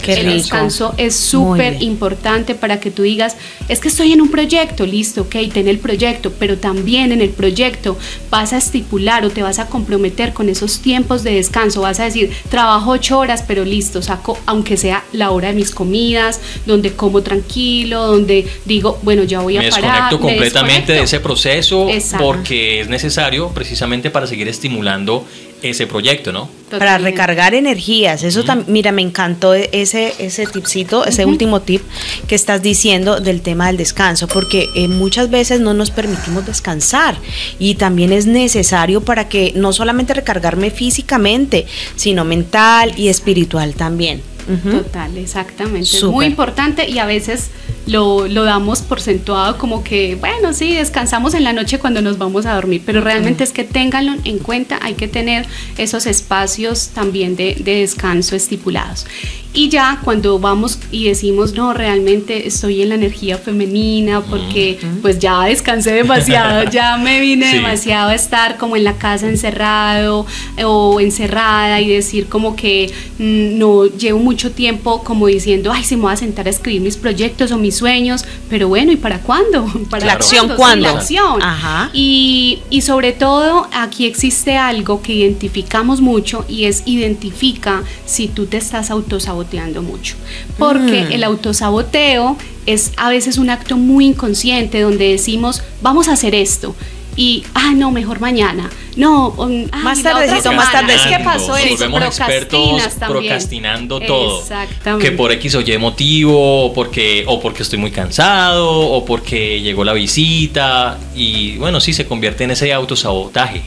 Qué 0.03 0.14
el 0.14 0.26
rico. 0.26 0.33
descanso 0.33 0.94
es 0.96 1.16
súper 1.16 1.83
importante 1.83 2.55
para 2.55 2.81
que 2.81 2.90
tú 2.90 3.03
digas, 3.03 3.37
es 3.68 3.81
que 3.81 3.88
estoy 3.88 4.12
en 4.12 4.20
un 4.20 4.31
proyecto, 4.31 4.87
listo, 4.87 5.22
ok, 5.22 5.37
ten 5.53 5.68
el 5.68 5.79
proyecto, 5.79 6.33
pero 6.38 6.59
también 6.59 7.12
en 7.12 7.20
el 7.20 7.31
proyecto 7.31 7.96
vas 8.31 8.53
a 8.53 8.59
estipular 8.59 9.24
o 9.24 9.31
te 9.31 9.42
vas 9.42 9.59
a 9.59 9.66
comprometer 9.66 10.33
con 10.33 10.48
esos 10.48 10.81
tiempos 10.81 11.22
de 11.22 11.35
descanso, 11.35 11.83
vas 11.83 12.00
a 12.00 12.05
decir, 12.05 12.31
trabajo 12.48 12.92
ocho 12.92 13.18
horas, 13.18 13.44
pero 13.46 13.64
listo, 13.64 14.03
saco, 14.03 14.38
aunque 14.46 14.76
sea 14.76 15.05
la 15.12 15.31
hora 15.31 15.48
de 15.48 15.55
mis 15.55 15.70
comidas, 15.70 16.40
donde 16.66 16.92
como 16.92 17.22
tranquilo, 17.22 18.07
donde 18.07 18.46
digo, 18.64 18.98
bueno, 19.03 19.24
ya 19.24 19.40
voy 19.40 19.57
a 19.57 19.61
me 19.61 19.70
parar. 19.70 20.11
desconecto 20.11 20.18
me 20.18 20.33
completamente 20.35 20.92
de 20.92 21.03
ese 21.03 21.20
proceso 21.20 21.88
Exacto. 21.88 22.24
porque 22.24 22.81
es 22.81 22.88
necesario 22.88 23.48
precisamente 23.48 24.11
para 24.11 24.26
seguir 24.26 24.48
estimulando 24.48 25.24
ese 25.62 25.87
proyecto, 25.87 26.33
¿no? 26.33 26.49
Para 26.70 26.99
recargar 26.99 27.55
energías. 27.55 28.23
Eso 28.23 28.44
tam- 28.44 28.64
mira, 28.68 28.92
me 28.92 29.03
encantó 29.03 29.55
ese, 29.55 30.14
ese 30.18 30.46
tipcito, 30.46 31.05
ese 31.05 31.25
último 31.25 31.61
tip 31.61 31.83
que 32.29 32.35
estás 32.35 32.62
diciendo 32.62 33.20
del 33.20 33.40
tema 33.42 33.66
del 33.66 33.77
descanso, 33.77 34.29
porque 34.29 34.68
eh, 34.77 34.87
muchas 34.87 35.31
veces 35.31 35.61
no 35.61 35.75
nos 35.75 35.90
permitimos 35.90 36.46
descansar 36.46 37.16
y 37.59 37.75
también 37.75 38.12
es 38.12 38.27
necesario 38.27 39.01
para 39.01 39.29
que 39.29 39.53
no 39.57 39.73
solamente 39.73 40.14
recargarme 40.14 40.70
físicamente, 40.70 41.66
sino 41.96 42.25
mental 42.25 42.94
y 42.96 43.09
espiritual 43.09 43.75
también. 43.75 44.23
Total, 44.70 45.16
exactamente. 45.16 45.83
Es 45.83 46.01
Súper. 46.01 46.14
muy 46.14 46.27
importante 46.27 46.88
y 46.88 46.99
a 46.99 47.07
veces 47.07 47.51
lo, 47.86 48.28
lo 48.28 48.44
damos 48.44 48.82
por 48.82 49.00
sentuado 49.00 49.58
como 49.58 49.82
que, 49.82 50.14
bueno, 50.14 50.52
sí, 50.52 50.74
descansamos 50.74 51.34
en 51.34 51.44
la 51.44 51.52
noche 51.52 51.78
cuando 51.78 52.02
nos 52.02 52.18
vamos 52.18 52.46
a 52.46 52.54
dormir, 52.54 52.82
pero 52.84 53.00
realmente 53.00 53.44
es 53.44 53.52
que 53.52 53.64
ténganlo 53.64 54.14
en 54.24 54.38
cuenta, 54.38 54.78
hay 54.82 54.94
que 54.94 55.08
tener 55.08 55.46
esos 55.78 56.06
espacios 56.06 56.88
también 56.88 57.36
de, 57.36 57.56
de 57.58 57.80
descanso 57.80 58.36
estipulados. 58.36 59.06
Y 59.52 59.68
ya 59.68 60.00
cuando 60.04 60.38
vamos 60.38 60.78
y 60.92 61.08
decimos, 61.08 61.54
no, 61.54 61.72
realmente 61.74 62.46
estoy 62.46 62.82
en 62.82 62.90
la 62.90 62.94
energía 62.94 63.36
femenina 63.36 64.20
porque 64.20 64.78
pues 65.02 65.18
ya 65.18 65.42
descansé 65.44 65.90
demasiado, 65.92 66.62
ya 66.70 66.96
me 66.98 67.18
vine 67.18 67.50
Sí. 67.50 67.56
demasiado 67.56 68.10
a 68.10 68.14
estar 68.14 68.58
como 68.58 68.76
en 68.76 68.84
la 68.84 68.94
casa 68.98 69.26
encerrado 69.28 70.24
o 70.64 71.00
encerrada 71.00 71.80
y 71.80 71.88
decir 71.88 72.28
como 72.28 72.54
que 72.54 72.92
mm, 73.18 73.58
no 73.58 73.86
llevo 73.86 74.20
mucho 74.20 74.52
tiempo 74.52 75.02
como 75.02 75.26
diciendo, 75.26 75.72
ay, 75.72 75.82
se 75.82 75.96
me 75.96 76.02
voy 76.02 76.12
a 76.12 76.16
sentar 76.16 76.46
a 76.46 76.50
escribir 76.50 76.82
mis 76.82 76.96
proyectos 76.96 77.50
o 77.50 77.58
mis 77.58 77.76
sueños, 77.76 78.24
pero 78.48 78.68
bueno, 78.68 78.92
¿y 78.92 78.96
para 78.96 79.18
cuándo? 79.18 79.66
¿Para 79.90 80.06
La 80.06 80.12
acción, 80.12 80.46
Sí, 80.48 80.54
¿cuándo? 80.56 80.86
la 80.86 80.92
acción. 80.98 81.42
Ajá. 81.42 81.90
Y, 81.92 82.60
y 82.70 82.82
sobre 82.82 83.12
todo 83.12 83.66
aquí 83.72 84.06
existe 84.06 84.56
algo 84.56 85.02
que 85.02 85.12
identificamos 85.14 86.00
mucho 86.00 86.44
y 86.48 86.66
es 86.66 86.84
identifica 86.86 87.82
si 88.06 88.28
tú 88.28 88.46
te 88.46 88.56
estás 88.58 88.92
autosaboteando 88.92 89.39
mucho. 89.83 90.16
Porque 90.59 91.07
Mm. 91.09 91.12
el 91.12 91.24
autosaboteo 91.24 92.37
es 92.66 92.92
a 92.96 93.09
veces 93.11 93.38
un 93.38 93.50
acto 93.50 93.76
muy 93.76 94.07
inconsciente 94.07 94.81
donde 94.81 95.09
decimos, 95.11 95.62
vamos 95.83 96.09
a 96.09 96.12
hacer 96.12 96.35
esto. 96.35 96.74
Y, 97.16 97.44
ah, 97.55 97.72
no, 97.74 97.90
mejor 97.90 98.20
mañana. 98.20 98.70
No, 98.96 99.29
um, 99.31 99.66
Más 99.83 100.03
tardecito, 100.03 100.53
más 100.53 100.70
tardecito. 100.72 101.16
¿Qué 101.18 101.24
pasó 101.24 101.48
Nos 101.48 101.59
eso? 101.59 101.76
volvemos 101.90 102.03
expertos 102.18 102.61
también. 102.98 103.09
procrastinando 103.09 104.00
todo. 104.00 104.40
Exactamente. 104.40 105.11
Que 105.11 105.16
por 105.16 105.33
X 105.33 105.55
o 105.57 105.61
Y 105.61 105.76
motivo, 105.79 106.66
o 106.66 106.72
porque, 106.72 107.24
o 107.26 107.40
porque 107.40 107.62
estoy 107.64 107.79
muy 107.79 107.90
cansado, 107.90 108.70
o 108.70 109.05
porque 109.05 109.61
llegó 109.61 109.85
la 109.85 109.92
visita. 109.92 110.98
Y 111.14 111.57
bueno, 111.59 111.81
sí, 111.81 111.92
se 111.92 112.07
convierte 112.07 112.44
en 112.44 112.53
ese 112.53 112.72
autosabotaje. 112.72 113.62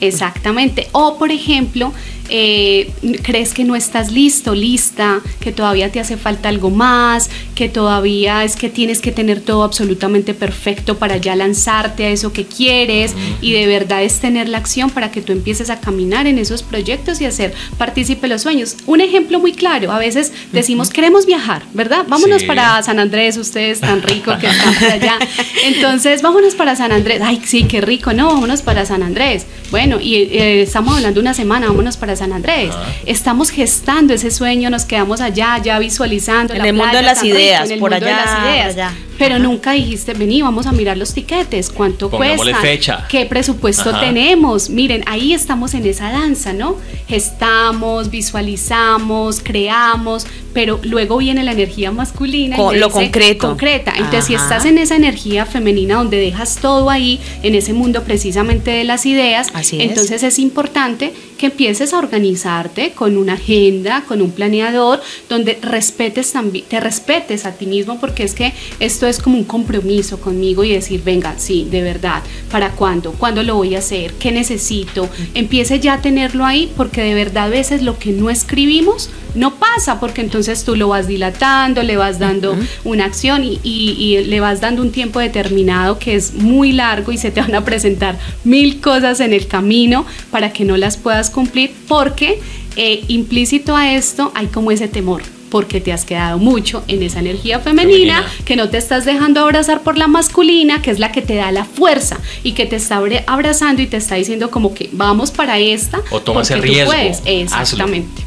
Exactamente. 0.00 0.88
O, 0.92 1.16
por 1.18 1.30
ejemplo, 1.30 1.92
eh, 2.28 2.90
crees 3.22 3.54
que 3.54 3.64
no 3.64 3.76
estás 3.76 4.10
listo, 4.10 4.54
lista, 4.54 5.20
que 5.40 5.52
todavía 5.52 5.90
te 5.90 6.00
hace 6.00 6.16
falta 6.16 6.48
algo 6.48 6.70
más, 6.70 7.30
que 7.54 7.68
todavía 7.68 8.44
es 8.44 8.56
que 8.56 8.68
tienes 8.68 9.00
que 9.00 9.12
tener 9.12 9.40
todo 9.40 9.62
absolutamente 9.62 10.34
perfecto 10.34 10.98
para 10.98 11.16
ya 11.16 11.36
lanzarte 11.36 12.04
a 12.06 12.10
eso 12.10 12.32
que 12.32 12.44
quieres 12.44 13.14
y 13.40 13.52
de 13.52 13.66
verdad 13.66 14.02
es 14.02 14.20
tener 14.20 14.48
la 14.48 14.58
acción 14.58 14.90
para 14.90 15.10
que 15.10 15.22
tú 15.22 15.32
empieces 15.32 15.70
a 15.70 15.80
caminar 15.80 16.26
en 16.26 16.38
esos 16.38 16.62
proyectos 16.62 17.20
y 17.20 17.24
hacer 17.24 17.54
partícipe 17.78 18.28
los 18.28 18.42
sueños. 18.42 18.76
Un 18.86 19.00
ejemplo 19.00 19.38
muy 19.38 19.52
claro, 19.52 19.92
a 19.92 19.98
veces 19.98 20.32
decimos 20.52 20.90
queremos 20.90 21.26
viajar, 21.26 21.62
¿verdad? 21.74 22.04
Vámonos 22.08 22.44
para 22.44 22.82
San 22.82 22.98
Andrés, 22.98 23.36
ustedes 23.36 23.80
tan 23.80 24.02
ricos 24.02 24.38
que 24.38 24.46
están 24.46 24.74
por 24.74 24.90
allá. 24.90 25.18
Entonces, 25.64 26.22
vámonos 26.22 26.54
para 26.54 26.76
San 26.76 26.92
Andrés. 26.92 27.20
Ay, 27.22 27.40
sí, 27.44 27.64
qué 27.64 27.80
rico, 27.80 28.12
no, 28.12 28.28
vámonos 28.28 28.62
para 28.62 28.86
San 28.86 29.02
Andrés. 29.02 29.46
Bueno, 29.70 30.00
y 30.00 30.14
eh, 30.14 30.62
estamos 30.62 30.96
hablando 30.96 31.20
una 31.20 31.34
semana, 31.34 31.66
vámonos 31.66 31.96
para 31.96 32.15
San 32.16 32.32
Andrés. 32.32 32.74
Estamos 33.04 33.50
gestando 33.50 34.14
ese 34.14 34.30
sueño, 34.30 34.70
nos 34.70 34.84
quedamos 34.84 35.20
allá, 35.20 35.58
ya 35.62 35.78
visualizando. 35.78 36.54
En 36.54 36.64
el 36.64 36.74
mundo 36.74 36.96
de 36.96 37.02
las 37.02 37.22
ideas, 37.22 37.70
por 37.78 37.94
allá, 37.94 38.24
las 38.24 38.74
ideas. 38.74 38.94
Pero 39.18 39.38
nunca 39.38 39.72
dijiste, 39.72 40.12
vení, 40.12 40.42
vamos 40.42 40.66
a 40.66 40.72
mirar 40.72 40.96
los 40.96 41.14
tiquetes, 41.14 41.70
cuánto 41.70 42.10
cuesta, 42.10 42.58
fecha. 42.60 43.06
qué 43.08 43.24
presupuesto 43.24 43.98
tenemos. 43.98 44.68
Miren, 44.68 45.04
ahí 45.06 45.32
estamos 45.32 45.74
en 45.74 45.86
esa 45.86 46.10
danza, 46.10 46.52
¿no? 46.52 46.76
Gestamos, 47.08 48.10
visualizamos, 48.10 49.40
creamos, 49.42 50.26
pero 50.52 50.80
luego 50.82 51.18
viene 51.18 51.44
la 51.44 51.52
energía 51.52 51.92
masculina. 51.92 52.56
Con, 52.56 52.78
lo 52.78 52.90
concreto. 52.90 53.48
Concreta. 53.48 53.94
Entonces, 53.96 54.26
si 54.26 54.34
estás 54.34 54.64
en 54.66 54.78
esa 54.78 54.96
energía 54.96 55.46
femenina 55.46 55.96
donde 55.96 56.18
dejas 56.18 56.56
todo 56.56 56.90
ahí, 56.90 57.20
en 57.42 57.54
ese 57.54 57.72
mundo 57.72 58.02
precisamente 58.04 58.70
de 58.70 58.84
las 58.84 59.06
ideas, 59.06 59.48
entonces 59.72 60.22
es 60.22 60.38
importante 60.38 61.14
que 61.36 61.46
empieces 61.46 61.92
a 61.92 61.98
organizarte 61.98 62.92
con 62.92 63.16
una 63.16 63.34
agenda, 63.34 64.04
con 64.06 64.22
un 64.22 64.30
planeador, 64.30 65.00
donde 65.28 65.58
respetes 65.62 66.32
también, 66.32 66.64
te 66.68 66.80
respetes 66.80 67.46
a 67.46 67.52
ti 67.52 67.66
mismo, 67.66 68.00
porque 68.00 68.24
es 68.24 68.34
que 68.34 68.52
esto 68.80 69.06
es 69.06 69.18
como 69.18 69.36
un 69.38 69.44
compromiso 69.44 70.20
conmigo 70.20 70.64
y 70.64 70.72
decir, 70.72 71.02
venga, 71.04 71.34
sí, 71.38 71.66
de 71.70 71.82
verdad, 71.82 72.22
¿para 72.50 72.70
cuándo? 72.70 73.12
¿Cuándo 73.12 73.42
lo 73.42 73.56
voy 73.56 73.74
a 73.74 73.78
hacer? 73.78 74.12
¿Qué 74.14 74.32
necesito? 74.32 75.08
Empiece 75.34 75.80
ya 75.80 75.94
a 75.94 76.02
tenerlo 76.02 76.44
ahí, 76.44 76.72
porque 76.76 77.02
de 77.02 77.14
verdad 77.14 77.44
a 77.44 77.48
veces 77.48 77.82
lo 77.82 77.98
que 77.98 78.12
no 78.12 78.30
escribimos 78.30 79.10
no 79.34 79.56
pasa, 79.56 80.00
porque 80.00 80.22
entonces 80.22 80.64
tú 80.64 80.76
lo 80.76 80.88
vas 80.88 81.06
dilatando, 81.06 81.82
le 81.82 81.96
vas 81.96 82.18
dando 82.18 82.56
una 82.84 83.04
acción 83.04 83.44
y, 83.44 83.60
y 83.62 84.24
le 84.24 84.40
vas 84.40 84.60
dando 84.60 84.80
un 84.80 84.92
tiempo 84.92 85.20
determinado 85.20 85.98
que 85.98 86.14
es 86.14 86.32
muy 86.34 86.72
largo 86.72 87.12
y 87.12 87.18
se 87.18 87.30
te 87.30 87.42
van 87.42 87.54
a 87.54 87.64
presentar 87.64 88.18
mil 88.44 88.80
cosas 88.80 89.20
en 89.20 89.34
el 89.34 89.46
camino 89.46 90.06
para 90.30 90.52
que 90.52 90.64
no 90.64 90.76
las 90.76 90.96
puedas 90.96 91.25
cumplir 91.30 91.74
porque 91.88 92.40
eh, 92.76 93.04
implícito 93.08 93.76
a 93.76 93.92
esto 93.92 94.32
hay 94.34 94.46
como 94.46 94.70
ese 94.70 94.88
temor 94.88 95.22
porque 95.50 95.80
te 95.80 95.92
has 95.92 96.04
quedado 96.04 96.38
mucho 96.38 96.82
en 96.88 97.02
esa 97.02 97.20
energía 97.20 97.60
femenina, 97.60 98.24
que 98.44 98.56
no 98.56 98.68
te 98.68 98.78
estás 98.78 99.04
dejando 99.04 99.40
abrazar 99.40 99.82
por 99.82 99.96
la 99.96 100.06
masculina, 100.06 100.82
que 100.82 100.90
es 100.90 100.98
la 100.98 101.12
que 101.12 101.22
te 101.22 101.36
da 101.36 101.50
la 101.52 101.64
fuerza 101.64 102.18
y 102.42 102.52
que 102.52 102.66
te 102.66 102.76
está 102.76 103.00
abrazando 103.26 103.82
y 103.82 103.86
te 103.86 103.96
está 103.96 104.16
diciendo 104.16 104.50
como 104.50 104.74
que 104.74 104.90
vamos 104.92 105.30
para 105.30 105.58
esta. 105.58 106.02
O 106.10 106.20
tomas 106.20 106.50
el 106.50 106.62
riesgo. 106.62 106.92
Exactamente. 107.24 108.22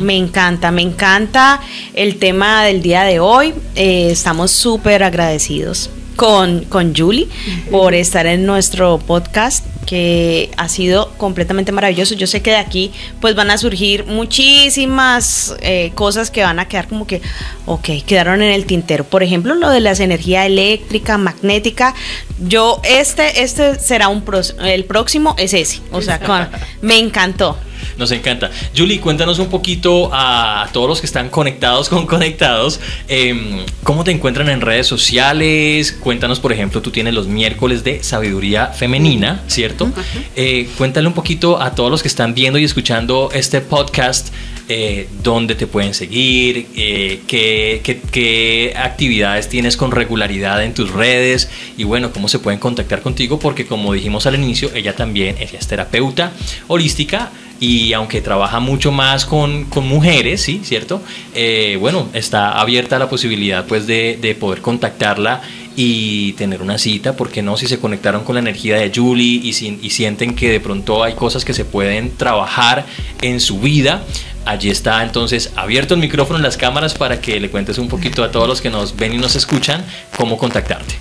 Me 0.00 0.16
encanta, 0.16 0.70
me 0.70 0.82
encanta 0.82 1.60
el 1.94 2.16
tema 2.16 2.64
del 2.64 2.80
día 2.80 3.02
de 3.02 3.18
hoy. 3.18 3.54
Eh, 3.74 4.10
estamos 4.12 4.50
súper 4.50 5.02
agradecidos 5.02 5.90
con, 6.16 6.64
con 6.64 6.94
Julie 6.94 7.28
por 7.70 7.94
estar 7.94 8.26
en 8.26 8.46
nuestro 8.46 8.98
podcast 8.98 9.64
que 9.88 10.50
ha 10.58 10.68
sido 10.68 11.12
completamente 11.16 11.72
maravilloso. 11.72 12.14
Yo 12.14 12.26
sé 12.26 12.42
que 12.42 12.50
de 12.50 12.56
aquí 12.56 12.92
pues 13.22 13.34
van 13.34 13.50
a 13.50 13.56
surgir 13.56 14.04
muchísimas 14.04 15.56
eh, 15.62 15.92
cosas 15.94 16.30
que 16.30 16.42
van 16.42 16.58
a 16.58 16.68
quedar 16.68 16.88
como 16.88 17.06
que, 17.06 17.22
ok, 17.64 17.88
quedaron 18.06 18.42
en 18.42 18.52
el 18.52 18.66
tintero. 18.66 19.04
Por 19.04 19.22
ejemplo, 19.22 19.54
lo 19.54 19.70
de 19.70 19.80
las 19.80 20.00
energías 20.00 20.44
eléctrica, 20.44 21.16
magnética. 21.16 21.94
Yo, 22.40 22.80
este, 22.84 23.42
este 23.42 23.78
será 23.78 24.08
un, 24.08 24.24
el 24.60 24.84
próximo 24.84 25.34
es 25.38 25.54
ese. 25.54 25.80
O 25.90 26.00
sea, 26.00 26.20
me 26.82 26.98
encantó. 26.98 27.58
Nos 27.96 28.12
encanta. 28.12 28.50
Julie, 28.76 29.00
cuéntanos 29.00 29.40
un 29.40 29.48
poquito 29.48 30.10
a 30.12 30.68
todos 30.72 30.88
los 30.88 31.00
que 31.00 31.06
están 31.06 31.30
conectados 31.30 31.88
con 31.88 32.06
conectados, 32.06 32.80
em, 33.08 33.64
¿cómo 33.82 34.04
te 34.04 34.12
encuentran 34.12 34.48
en 34.48 34.60
redes 34.60 34.86
sociales? 34.86 35.96
Cuéntanos, 36.00 36.38
por 36.38 36.52
ejemplo, 36.52 36.80
tú 36.80 36.90
tienes 36.90 37.14
los 37.14 37.26
miércoles 37.26 37.82
de 37.82 38.02
sabiduría 38.02 38.68
femenina, 38.68 39.42
¿cierto? 39.48 39.90
Eh, 40.36 40.68
cuéntale 40.78 41.08
un 41.08 41.14
poquito 41.14 41.60
a 41.60 41.74
todos 41.74 41.90
los 41.90 42.02
que 42.02 42.08
están 42.08 42.34
viendo 42.34 42.58
y 42.58 42.64
escuchando 42.64 43.30
este 43.32 43.60
podcast. 43.60 44.28
Eh, 44.70 45.08
dónde 45.22 45.54
te 45.54 45.66
pueden 45.66 45.94
seguir, 45.94 46.66
eh, 46.76 47.20
qué, 47.26 47.80
qué, 48.12 48.74
actividades 48.76 49.48
tienes 49.48 49.78
con 49.78 49.92
regularidad 49.92 50.62
en 50.62 50.74
tus 50.74 50.90
redes 50.92 51.48
y 51.78 51.84
bueno, 51.84 52.12
cómo 52.12 52.28
se 52.28 52.38
pueden 52.38 52.60
contactar 52.60 53.00
contigo 53.00 53.38
porque 53.38 53.64
como 53.64 53.94
dijimos 53.94 54.26
al 54.26 54.34
inicio, 54.34 54.70
ella 54.74 54.94
también 54.94 55.36
es 55.40 55.66
terapeuta 55.66 56.32
holística 56.66 57.30
y 57.60 57.92
aunque 57.92 58.20
trabaja 58.20 58.60
mucho 58.60 58.92
más 58.92 59.24
con, 59.24 59.64
con 59.64 59.86
mujeres, 59.86 60.42
¿sí? 60.42 60.60
¿Cierto? 60.62 61.02
Eh, 61.34 61.76
bueno, 61.80 62.08
está 62.12 62.60
abierta 62.60 62.98
la 62.98 63.08
posibilidad 63.08 63.66
pues 63.66 63.86
de, 63.86 64.18
de, 64.20 64.34
poder 64.34 64.60
contactarla 64.60 65.42
y 65.76 66.32
tener 66.34 66.62
una 66.62 66.78
cita, 66.78 67.16
porque 67.16 67.42
no? 67.42 67.56
Si 67.56 67.66
se 67.66 67.78
conectaron 67.78 68.24
con 68.24 68.34
la 68.34 68.40
energía 68.40 68.76
de 68.76 68.92
Julie 68.94 69.40
y, 69.42 69.52
si, 69.52 69.78
y 69.82 69.90
sienten 69.90 70.34
que 70.34 70.50
de 70.50 70.60
pronto 70.60 71.02
hay 71.02 71.14
cosas 71.14 71.44
que 71.44 71.54
se 71.54 71.64
pueden 71.64 72.16
trabajar 72.16 72.86
en 73.22 73.40
su 73.40 73.60
vida, 73.60 74.04
allí 74.48 74.70
está 74.70 75.02
entonces 75.02 75.52
abierto 75.56 75.94
el 75.94 76.00
micrófono 76.00 76.38
en 76.38 76.42
las 76.42 76.56
cámaras 76.56 76.94
para 76.94 77.20
que 77.20 77.38
le 77.38 77.50
cuentes 77.50 77.78
un 77.78 77.88
poquito 77.88 78.24
a 78.24 78.30
todos 78.30 78.48
los 78.48 78.60
que 78.60 78.70
nos 78.70 78.96
ven 78.96 79.12
y 79.12 79.18
nos 79.18 79.36
escuchan 79.36 79.84
cómo 80.16 80.38
contactarte. 80.38 80.94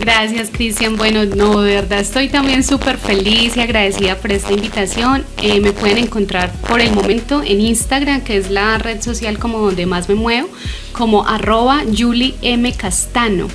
Gracias, 0.00 0.50
Cristian. 0.50 0.96
Bueno, 0.96 1.24
no, 1.24 1.60
de 1.60 1.74
verdad 1.74 1.98
estoy 1.98 2.28
también 2.28 2.62
súper 2.62 2.98
feliz 2.98 3.56
y 3.56 3.60
agradecida 3.60 4.16
por 4.16 4.30
esta 4.30 4.52
invitación. 4.52 5.24
Eh, 5.42 5.60
me 5.60 5.72
pueden 5.72 5.98
encontrar 5.98 6.52
por 6.68 6.80
el 6.80 6.92
momento 6.92 7.42
en 7.44 7.60
Instagram, 7.60 8.22
que 8.22 8.36
es 8.36 8.48
la 8.48 8.78
red 8.78 9.02
social 9.02 9.38
como 9.38 9.58
donde 9.58 9.86
más 9.86 10.08
me 10.08 10.14
muevo, 10.14 10.48
como 10.92 11.26
arroba 11.26 11.82
Julie 11.96 12.36
M. 12.42 12.72
Castano. 12.74 13.48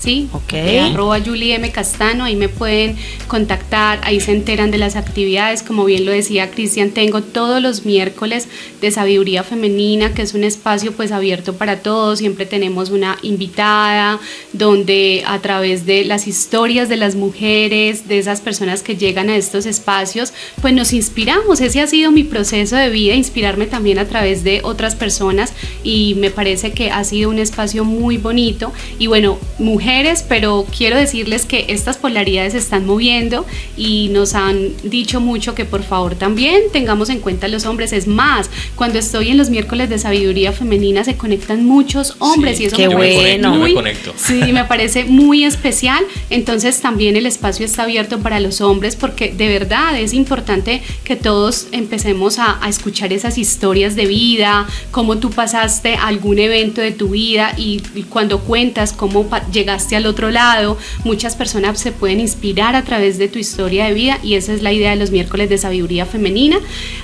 ¿Sí? 0.00 0.28
Ok. 0.32 0.54
arroba 0.92 1.20
Julie 1.20 1.54
M. 1.54 1.70
Castano, 1.70 2.24
ahí 2.24 2.34
me 2.34 2.48
pueden 2.48 2.96
contactar, 3.28 4.00
ahí 4.02 4.18
se 4.18 4.32
enteran 4.32 4.70
de 4.70 4.78
las 4.78 4.96
actividades, 4.96 5.62
como 5.62 5.84
bien 5.84 6.06
lo 6.06 6.12
decía 6.12 6.50
Cristian, 6.50 6.90
tengo 6.90 7.22
todos 7.22 7.62
los 7.62 7.84
miércoles 7.84 8.48
de 8.80 8.90
sabiduría 8.90 9.44
femenina, 9.44 10.14
que 10.14 10.22
es 10.22 10.32
un 10.32 10.42
espacio 10.42 10.92
pues 10.92 11.12
abierto 11.12 11.54
para 11.54 11.80
todos, 11.80 12.18
siempre 12.20 12.46
tenemos 12.46 12.88
una 12.90 13.18
invitada, 13.22 14.18
donde 14.54 15.22
a 15.26 15.38
través 15.40 15.84
de 15.84 16.04
las 16.04 16.26
historias 16.26 16.88
de 16.88 16.96
las 16.96 17.14
mujeres, 17.14 18.08
de 18.08 18.18
esas 18.18 18.40
personas 18.40 18.82
que 18.82 18.96
llegan 18.96 19.28
a 19.28 19.36
estos 19.36 19.66
espacios, 19.66 20.32
pues 20.62 20.72
nos 20.72 20.94
inspiramos, 20.94 21.60
ese 21.60 21.82
ha 21.82 21.86
sido 21.86 22.10
mi 22.10 22.24
proceso 22.24 22.74
de 22.74 22.88
vida, 22.88 23.14
inspirarme 23.14 23.66
también 23.66 23.98
a 23.98 24.06
través 24.06 24.44
de 24.44 24.62
otras 24.64 24.94
personas 24.94 25.52
y 25.84 26.14
me 26.16 26.30
parece 26.30 26.72
que 26.72 26.90
ha 26.90 27.04
sido 27.04 27.28
un 27.28 27.38
espacio 27.38 27.84
muy 27.84 28.16
bonito 28.16 28.72
y 28.98 29.06
bueno, 29.06 29.38
mujeres 29.58 29.89
pero 30.28 30.66
quiero 30.76 30.96
decirles 30.96 31.46
que 31.46 31.66
estas 31.68 31.96
polaridades 31.96 32.52
se 32.52 32.58
están 32.58 32.86
moviendo 32.86 33.44
y 33.76 34.08
nos 34.10 34.34
han 34.34 34.70
dicho 34.84 35.20
mucho 35.20 35.54
que 35.54 35.64
por 35.64 35.82
favor 35.82 36.14
también 36.14 36.62
tengamos 36.72 37.08
en 37.10 37.18
cuenta 37.18 37.48
los 37.48 37.66
hombres. 37.66 37.92
Es 37.92 38.06
más, 38.06 38.50
cuando 38.76 39.00
estoy 39.00 39.30
en 39.30 39.36
los 39.36 39.50
miércoles 39.50 39.90
de 39.90 39.98
sabiduría 39.98 40.52
femenina 40.52 41.02
se 41.02 41.16
conectan 41.16 41.66
muchos 41.66 42.14
hombres 42.20 42.60
y 42.60 42.66
eso 42.66 42.76
me 42.78 42.86
bueno. 42.94 43.54
muy, 43.54 43.74
sí, 44.16 44.52
me 44.52 44.64
parece 44.64 45.06
muy 45.06 45.44
especial. 45.44 46.04
Entonces 46.30 46.80
también 46.80 47.16
el 47.16 47.26
espacio 47.26 47.66
está 47.66 47.82
abierto 47.82 48.20
para 48.20 48.38
los 48.38 48.60
hombres 48.60 48.94
porque 48.94 49.32
de 49.32 49.48
verdad 49.48 49.98
es 49.98 50.12
importante 50.14 50.82
que 51.02 51.16
todos 51.16 51.66
empecemos 51.72 52.38
a, 52.38 52.64
a 52.64 52.68
escuchar 52.68 53.12
esas 53.12 53.38
historias 53.38 53.96
de 53.96 54.06
vida, 54.06 54.68
cómo 54.92 55.18
tú 55.18 55.30
pasaste 55.30 55.96
algún 55.96 56.38
evento 56.38 56.80
de 56.80 56.92
tu 56.92 57.08
vida 57.08 57.54
y, 57.56 57.82
y 57.96 58.04
cuando 58.04 58.38
cuentas 58.38 58.92
cómo 58.92 59.28
llegaste 59.52 59.79
al 59.96 60.06
otro 60.06 60.30
lado, 60.30 60.78
muchas 61.04 61.36
personas 61.36 61.78
se 61.78 61.92
pueden 61.92 62.20
inspirar 62.20 62.76
a 62.76 62.84
través 62.84 63.18
de 63.18 63.28
tu 63.28 63.38
historia 63.38 63.86
de 63.86 63.94
vida 63.94 64.18
y 64.22 64.34
esa 64.34 64.52
es 64.52 64.62
la 64.62 64.72
idea 64.72 64.90
de 64.90 64.96
los 64.96 65.10
miércoles 65.10 65.48
de 65.48 65.58
sabiduría 65.58 66.06
femenina. 66.06 66.58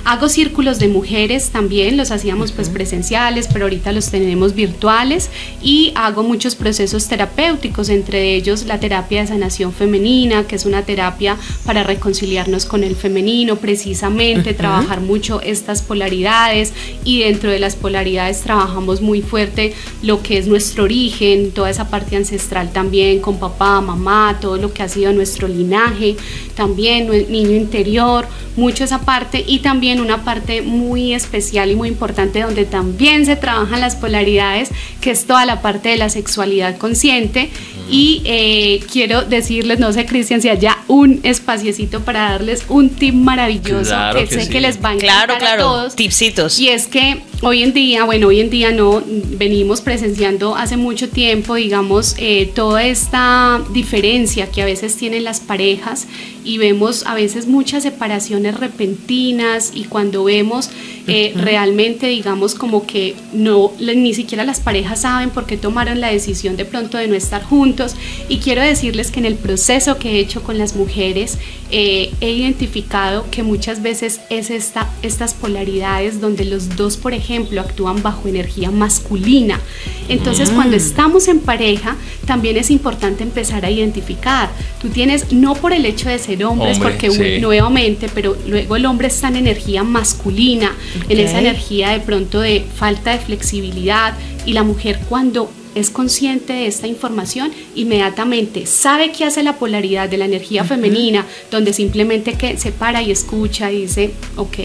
Hago 0.05 0.29
círculos 0.29 0.79
de 0.79 0.87
mujeres 0.87 1.49
también, 1.49 1.97
los 1.97 2.11
hacíamos 2.11 2.51
pues 2.51 2.69
presenciales, 2.69 3.47
pero 3.51 3.65
ahorita 3.65 3.91
los 3.91 4.09
tenemos 4.09 4.55
virtuales 4.55 5.29
y 5.61 5.91
hago 5.95 6.23
muchos 6.23 6.55
procesos 6.55 7.07
terapéuticos, 7.07 7.89
entre 7.89 8.35
ellos 8.35 8.65
la 8.65 8.79
terapia 8.79 9.21
de 9.21 9.27
sanación 9.27 9.73
femenina, 9.73 10.45
que 10.47 10.55
es 10.55 10.65
una 10.65 10.83
terapia 10.83 11.37
para 11.65 11.83
reconciliarnos 11.83 12.65
con 12.65 12.83
el 12.83 12.95
femenino, 12.95 13.57
precisamente 13.57 14.53
trabajar 14.53 15.01
mucho 15.01 15.41
estas 15.41 15.81
polaridades 15.81 16.73
y 17.03 17.19
dentro 17.19 17.51
de 17.51 17.59
las 17.59 17.75
polaridades 17.75 18.41
trabajamos 18.41 19.01
muy 19.01 19.21
fuerte 19.21 19.73
lo 20.03 20.21
que 20.21 20.37
es 20.37 20.47
nuestro 20.47 20.83
origen, 20.83 21.51
toda 21.51 21.69
esa 21.69 21.89
parte 21.89 22.15
ancestral 22.15 22.66
también 22.71 23.19
con 23.19 23.37
papá, 23.39 23.81
mamá, 23.81 24.37
todo 24.41 24.57
lo 24.57 24.73
que 24.73 24.83
ha 24.83 24.89
sido 24.89 25.13
nuestro 25.13 25.47
linaje, 25.47 26.15
también 26.55 27.07
niño 27.29 27.55
interior, 27.55 28.27
mucho 28.55 28.83
esa 28.83 29.01
parte 29.01 29.43
y 29.45 29.59
también 29.59 30.01
una 30.01 30.23
parte 30.23 30.61
muy 30.61 31.13
especial 31.13 31.71
y 31.71 31.75
muy 31.75 31.89
importante 31.89 32.41
donde 32.41 32.65
también 32.65 33.25
se 33.25 33.35
trabajan 33.35 33.79
las 33.79 33.95
polaridades, 33.95 34.69
que 34.99 35.11
es 35.11 35.25
toda 35.25 35.45
la 35.45 35.61
parte 35.61 35.89
de 35.89 35.97
la 35.97 36.09
sexualidad 36.09 36.77
consciente. 36.77 37.49
Y 37.89 38.21
eh, 38.25 38.81
quiero 38.91 39.21
decirles, 39.21 39.79
no 39.79 39.93
sé, 39.93 40.05
Cristian, 40.05 40.41
si 40.41 40.49
haya 40.49 40.77
un 40.87 41.21
espaciecito 41.23 42.01
para 42.01 42.31
darles 42.31 42.65
un 42.67 42.89
tip 42.89 43.13
maravilloso 43.13 43.95
que, 44.13 44.27
sé 44.27 44.49
que 44.49 44.59
les 44.59 44.83
va 44.83 44.89
a 44.89 44.93
encantar 44.95 45.27
claro, 45.27 45.39
claro. 45.39 45.63
a 45.63 45.65
todos. 45.65 45.95
Tipsitos. 45.95 46.59
Y 46.59 46.67
es 46.67 46.87
que 46.87 47.21
hoy 47.41 47.63
en 47.63 47.73
día, 47.73 48.03
bueno, 48.03 48.27
hoy 48.27 48.41
en 48.41 48.49
día 48.49 48.71
no, 48.71 49.01
venimos 49.05 49.79
presenciando 49.79 50.55
hace 50.55 50.75
mucho 50.75 51.09
tiempo, 51.09 51.55
digamos, 51.55 52.15
eh, 52.17 52.51
toda 52.57 52.83
esta 52.83 53.61
diferencia 53.69 54.49
que 54.49 54.63
a 54.63 54.65
veces 54.65 54.95
tienen 54.95 55.23
las 55.23 55.41
parejas 55.41 56.07
y 56.47 56.57
vemos 56.57 57.05
a 57.05 57.13
veces 57.13 57.45
muchas 57.45 57.83
separaciones 57.83 58.57
repentinas 58.57 59.73
y 59.75 59.83
cuando 59.83 60.23
vemos 60.23 60.69
eh, 61.05 61.33
realmente 61.35 62.07
digamos 62.07 62.55
como 62.55 62.87
que 62.87 63.15
no 63.33 63.71
ni 63.79 64.13
siquiera 64.13 64.45
las 64.45 64.61
parejas 64.61 65.01
saben 65.01 65.29
por 65.29 65.45
qué 65.45 65.57
tomaron 65.57 65.99
la 65.99 66.07
decisión 66.07 66.55
de 66.55 66.63
pronto 66.63 66.97
de 66.97 67.07
no 67.07 67.15
estar 67.15 67.43
juntos. 67.43 67.95
Y 68.29 68.37
quiero 68.37 68.61
decirles 68.61 69.11
que 69.11 69.19
en 69.19 69.25
el 69.25 69.35
proceso 69.35 69.97
que 69.99 70.11
he 70.11 70.19
hecho 70.19 70.41
con 70.41 70.57
las 70.57 70.75
mujeres 70.75 71.37
eh, 71.69 72.13
he 72.21 72.31
identificado 72.31 73.25
que 73.29 73.43
muchas 73.43 73.81
veces 73.81 74.21
es 74.29 74.49
esta, 74.49 74.89
estas 75.01 75.33
polaridades 75.33 76.21
donde 76.21 76.45
los 76.45 76.77
dos 76.77 76.95
por 76.95 77.13
ejemplo 77.13 77.59
actúan 77.59 78.01
bajo 78.01 78.29
energía 78.29 78.71
masculina. 78.71 79.59
Entonces 80.07 80.49
cuando 80.49 80.77
mm. 80.77 80.79
estamos 80.79 81.27
en 81.27 81.39
pareja 81.39 81.97
también 82.25 82.55
es 82.55 82.71
importante 82.71 83.23
empezar 83.23 83.65
a 83.65 83.69
identificar. 83.69 84.49
Tú 84.81 84.87
tienes 84.89 85.33
no 85.33 85.55
por 85.55 85.73
el 85.73 85.85
hecho 85.85 86.07
de 86.07 86.19
ser 86.19 86.36
hombres, 86.45 86.79
porque 86.79 87.39
nuevamente, 87.39 88.09
pero 88.13 88.37
luego 88.47 88.75
el 88.75 88.85
hombre 88.85 89.07
está 89.07 89.27
en 89.27 89.37
energía 89.37 89.83
masculina, 89.83 90.75
en 91.09 91.19
esa 91.19 91.39
energía 91.39 91.89
de 91.89 91.99
pronto 91.99 92.39
de 92.39 92.63
falta 92.75 93.11
de 93.11 93.19
flexibilidad, 93.19 94.13
y 94.45 94.53
la 94.53 94.63
mujer 94.63 94.99
cuando 95.09 95.51
es 95.75 95.89
consciente 95.89 96.53
de 96.53 96.67
esta 96.67 96.87
información, 96.87 97.51
inmediatamente 97.75 98.65
sabe 98.65 99.11
qué 99.11 99.25
hace 99.25 99.43
la 99.43 99.57
polaridad 99.57 100.09
de 100.09 100.17
la 100.17 100.25
energía 100.25 100.63
femenina, 100.63 101.25
donde 101.51 101.71
simplemente 101.71 102.33
que 102.33 102.57
se 102.57 102.71
para 102.71 103.01
y 103.01 103.11
escucha 103.11 103.71
y 103.71 103.81
dice, 103.81 104.11
ok, 104.37 104.57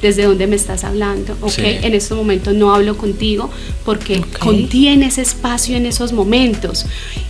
desde 0.00 0.24
dónde 0.24 0.46
me 0.46 0.56
estás 0.56 0.84
hablando, 0.84 1.36
ok, 1.40 1.58
en 1.58 1.94
estos 1.94 2.16
momentos 2.16 2.54
no 2.54 2.74
hablo 2.74 2.96
contigo 2.96 3.50
porque 3.84 4.22
contiene 4.38 5.06
ese 5.06 5.22
espacio 5.22 5.76
en 5.76 5.86
esos 5.86 6.12
momentos. 6.12 6.86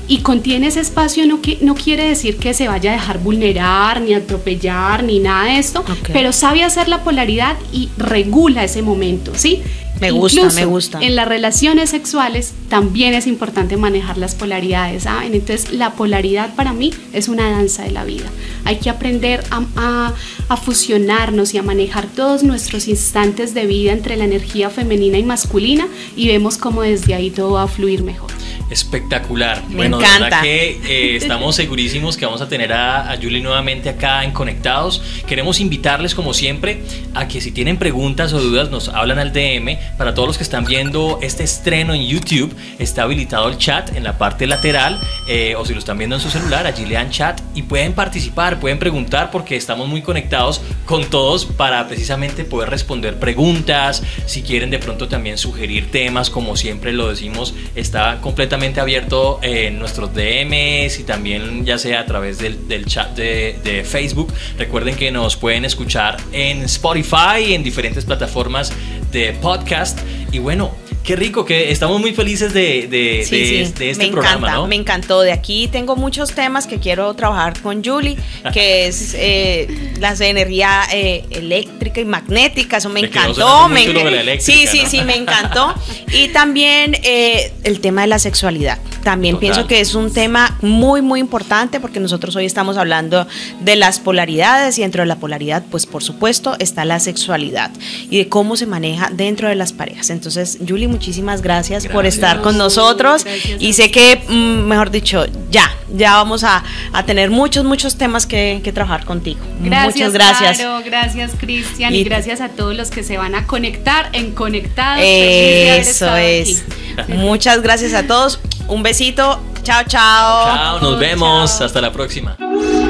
Y 0.06 0.18
contiene 0.18 0.66
ese 0.66 0.80
espacio 0.80 1.24
no, 1.26 1.38
no 1.60 1.74
quiere 1.76 2.04
decir 2.04 2.36
que 2.36 2.52
se 2.52 2.66
vaya 2.66 2.90
a 2.90 2.94
dejar 2.94 3.20
vulnerar, 3.20 4.00
ni 4.00 4.14
atropellar, 4.14 5.04
ni 5.04 5.20
nada 5.20 5.44
de 5.44 5.58
esto, 5.58 5.84
pero 6.12 6.32
sabe 6.32 6.64
hacer 6.64 6.88
la 6.88 7.04
polaridad 7.04 7.56
y 7.72 7.90
regula 7.96 8.64
ese 8.64 8.82
momento, 8.82 9.32
¿sí? 9.36 9.62
Me 10.00 10.10
gusta, 10.10 10.48
me 10.50 10.64
gusta. 10.64 10.98
En 11.00 11.14
las 11.14 11.28
relaciones 11.28 11.90
sexuales 11.90 12.52
también 12.68 13.14
es 13.14 13.26
importante 13.26 13.76
manejar 13.76 14.16
las 14.16 14.34
polaridades, 14.34 15.04
¿saben? 15.04 15.34
Entonces 15.34 15.72
la 15.72 15.92
polaridad 15.92 16.54
para 16.54 16.72
mí 16.72 16.92
es 17.12 17.28
una 17.28 17.50
danza 17.50 17.82
de 17.82 17.90
la 17.90 18.04
vida. 18.04 18.26
Hay 18.64 18.76
que 18.76 18.90
aprender 18.90 19.44
a, 19.50 20.14
a, 20.48 20.56
fusionarnos 20.56 21.54
y 21.54 21.58
a 21.58 21.62
manejar 21.62 22.06
todos 22.06 22.42
nuestros 22.42 22.88
instantes 22.88 23.54
de 23.54 23.66
vida 23.66 23.92
entre 23.92 24.16
la 24.16 24.24
energía 24.24 24.70
femenina 24.70 25.18
y 25.18 25.22
masculina 25.22 25.86
y 26.16 26.28
vemos 26.28 26.56
cómo 26.56 26.82
desde 26.82 27.14
ahí 27.14 27.30
todo 27.30 27.52
va 27.52 27.64
a 27.64 27.68
fluir 27.68 28.02
mejor. 28.02 28.30
Espectacular. 28.70 29.62
bueno, 29.68 29.98
de 29.98 30.06
verdad 30.06 30.42
que 30.42 30.80
eh, 30.86 31.16
estamos 31.20 31.56
segurísimos 31.56 32.16
que 32.16 32.24
vamos 32.24 32.40
a 32.40 32.48
tener 32.48 32.72
a, 32.72 33.10
a 33.10 33.16
Julie 33.16 33.40
nuevamente 33.40 33.88
acá 33.88 34.22
en 34.24 34.30
Conectados. 34.30 35.02
Queremos 35.26 35.58
invitarles, 35.58 36.14
como 36.14 36.32
siempre, 36.34 36.82
a 37.14 37.26
que 37.26 37.40
si 37.40 37.50
tienen 37.50 37.78
preguntas 37.78 38.32
o 38.32 38.40
dudas 38.40 38.70
nos 38.70 38.88
hablan 38.88 39.18
al 39.18 39.32
DM. 39.32 39.76
Para 39.98 40.14
todos 40.14 40.28
los 40.28 40.36
que 40.36 40.44
están 40.44 40.64
viendo 40.64 41.18
este 41.20 41.42
estreno 41.42 41.94
en 41.94 42.06
YouTube, 42.06 42.54
está 42.78 43.02
habilitado 43.02 43.48
el 43.48 43.58
chat 43.58 43.94
en 43.96 44.04
la 44.04 44.18
parte 44.18 44.46
lateral. 44.46 45.00
Eh, 45.28 45.54
o 45.56 45.64
si 45.66 45.72
lo 45.72 45.80
están 45.80 45.98
viendo 45.98 46.16
en 46.16 46.22
su 46.22 46.30
celular, 46.30 46.66
allí 46.66 46.86
le 46.86 46.94
dan 46.94 47.10
chat 47.10 47.40
y 47.54 47.62
pueden 47.62 47.92
participar, 47.92 48.60
pueden 48.60 48.78
preguntar 48.78 49.30
porque 49.32 49.56
estamos 49.56 49.88
muy 49.88 50.02
conectados 50.02 50.60
con 50.86 51.04
todos 51.10 51.44
para 51.44 51.86
precisamente 51.88 52.44
poder 52.44 52.70
responder 52.70 53.18
preguntas. 53.18 54.02
Si 54.26 54.42
quieren 54.42 54.70
de 54.70 54.78
pronto 54.78 55.08
también 55.08 55.38
sugerir 55.38 55.90
temas, 55.90 56.30
como 56.30 56.56
siempre 56.56 56.92
lo 56.92 57.08
decimos, 57.08 57.54
está 57.74 58.20
completamente 58.20 58.59
abierto 58.80 59.40
en 59.42 59.78
nuestros 59.78 60.10
DMs 60.14 60.98
y 60.98 61.04
también 61.04 61.64
ya 61.64 61.78
sea 61.78 62.00
a 62.00 62.06
través 62.06 62.38
del, 62.38 62.84
chat 62.86 63.16
de, 63.16 63.58
de, 63.64 63.84
Facebook. 63.84 64.32
Recuerden 64.58 64.96
que 64.96 65.10
nos 65.10 65.36
pueden 65.36 65.64
escuchar 65.64 66.18
en 66.32 66.62
Spotify, 66.64 67.54
en 67.54 67.62
diferentes 67.62 68.04
plataformas 68.04 68.72
de 69.10 69.32
podcast. 69.32 69.98
Y 70.30 70.38
bueno, 70.38 70.72
Qué 71.04 71.16
rico, 71.16 71.44
que 71.44 71.70
estamos 71.70 72.00
muy 72.00 72.14
felices 72.14 72.52
de, 72.52 72.86
de, 72.88 73.20
este 73.20 73.94
me 73.96 74.08
programa. 74.08 74.48
Encanta, 74.48 74.66
Me 74.66 74.76
encantó. 74.76 75.20
De 75.22 75.32
aquí 75.32 75.68
tengo 75.68 75.96
muchos 75.96 76.32
temas 76.32 76.66
que 76.66 76.78
quiero 76.78 77.12
trabajar 77.14 77.58
con 77.60 77.82
Julie, 77.82 78.16
que 78.52 78.86
es 78.86 79.14
eh, 79.14 79.94
las 79.98 80.20
energía 80.20 80.82
eh, 80.92 81.24
eléctrica 81.30 82.00
y 82.00 82.04
magnética. 82.04 82.76
Eso 82.76 82.90
me, 82.90 83.00
encantó. 83.00 83.68
Me 83.68 83.86
sí, 84.40 84.66
sí, 84.66 84.82
sí, 84.86 85.02
me 85.02 85.16
encantó. 85.16 85.74
Y 86.12 86.28
también 86.28 86.96
eh, 87.04 87.52
el 87.62 87.80
tema 87.80 88.02
de 88.02 88.08
la 88.08 88.18
sexualidad. 88.18 88.78
También 89.02 89.38
pienso 89.38 89.66
que 89.66 89.80
es 89.80 89.94
un 89.94 90.12
tema 90.12 90.56
muy, 90.60 91.02
muy 91.02 91.20
importante 91.20 91.80
porque 91.80 92.00
nosotros 92.00 92.36
hoy 92.36 92.46
estamos 92.46 92.76
hablando 92.76 93.26
de 93.60 93.76
las 93.76 94.00
polaridades 94.00 94.78
y 94.78 94.82
dentro 94.82 95.02
de 95.02 95.06
la 95.06 95.16
polaridad, 95.16 95.62
pues 95.70 95.86
por 95.86 96.02
supuesto, 96.02 96.56
está 96.58 96.84
la 96.84 97.00
sexualidad 97.00 97.70
y 98.10 98.18
de 98.18 98.28
cómo 98.28 98.56
se 98.56 98.66
maneja 98.66 99.10
dentro 99.12 99.48
de 99.48 99.54
las 99.54 99.72
parejas. 99.72 100.10
Entonces, 100.10 100.58
Julie, 100.66 100.88
muchísimas 100.88 101.42
gracias, 101.42 101.86
por 101.86 102.06
estar 102.06 102.42
con 102.42 102.58
nosotros 102.58 103.26
y 103.58 103.72
sé 103.72 103.90
que, 103.90 104.22
mm, 104.28 104.66
mejor 104.66 104.90
dicho, 104.90 105.24
ya, 105.50 105.70
ya 105.94 106.14
vamos 106.14 106.44
a, 106.44 106.62
tener 107.06 107.30
muchos, 107.30 107.64
muchos 107.64 107.96
temas 107.96 108.26
que, 108.26 108.60
trabajar 108.74 109.04
contigo. 109.04 109.40
Gracias, 109.62 109.94
Muchas 109.94 110.12
gracias. 110.12 110.84
gracias, 110.84 111.32
Cristian, 111.38 111.92
y, 111.92 112.04
gracias 112.04 112.40
a 112.40 112.50
todos 112.50 112.76
los 112.76 112.90
que 112.90 113.02
se 113.02 113.16
van 113.16 113.34
a 113.34 113.46
conectar 113.46 114.10
en 114.12 114.32
Conectados. 114.32 115.02
Eso 115.02 116.14
es. 116.16 116.64
Muchas 117.08 117.62
gracias 117.62 117.94
a 117.94 118.06
todos. 118.06 118.40
Un 118.70 118.82
besito. 118.84 119.40
Chao, 119.62 119.82
chao. 119.86 120.46
Chao, 120.46 120.80
nos 120.80 120.98
vemos. 120.98 121.60
Hasta 121.60 121.80
la 121.80 121.92
próxima. 121.92 122.36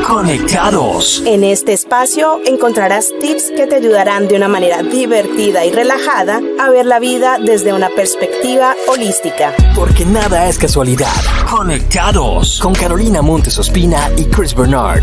Conectados. 0.06 1.22
En 1.26 1.42
este 1.42 1.72
espacio 1.72 2.40
encontrarás 2.46 3.10
tips 3.20 3.50
que 3.56 3.66
te 3.66 3.76
ayudarán 3.76 4.28
de 4.28 4.36
una 4.36 4.48
manera 4.48 4.82
divertida 4.82 5.64
y 5.64 5.72
relajada 5.72 6.40
a 6.60 6.68
ver 6.68 6.86
la 6.86 7.00
vida 7.00 7.38
desde 7.38 7.72
una 7.72 7.88
perspectiva 7.88 8.74
holística. 8.88 9.54
Porque 9.74 10.04
nada 10.04 10.48
es 10.48 10.58
casualidad. 10.58 11.12
Conectados 11.50 12.60
con 12.60 12.74
Carolina 12.74 13.22
Montes 13.22 13.58
Ospina 13.58 14.10
y 14.16 14.24
Chris 14.26 14.54
Bernard. 14.54 15.02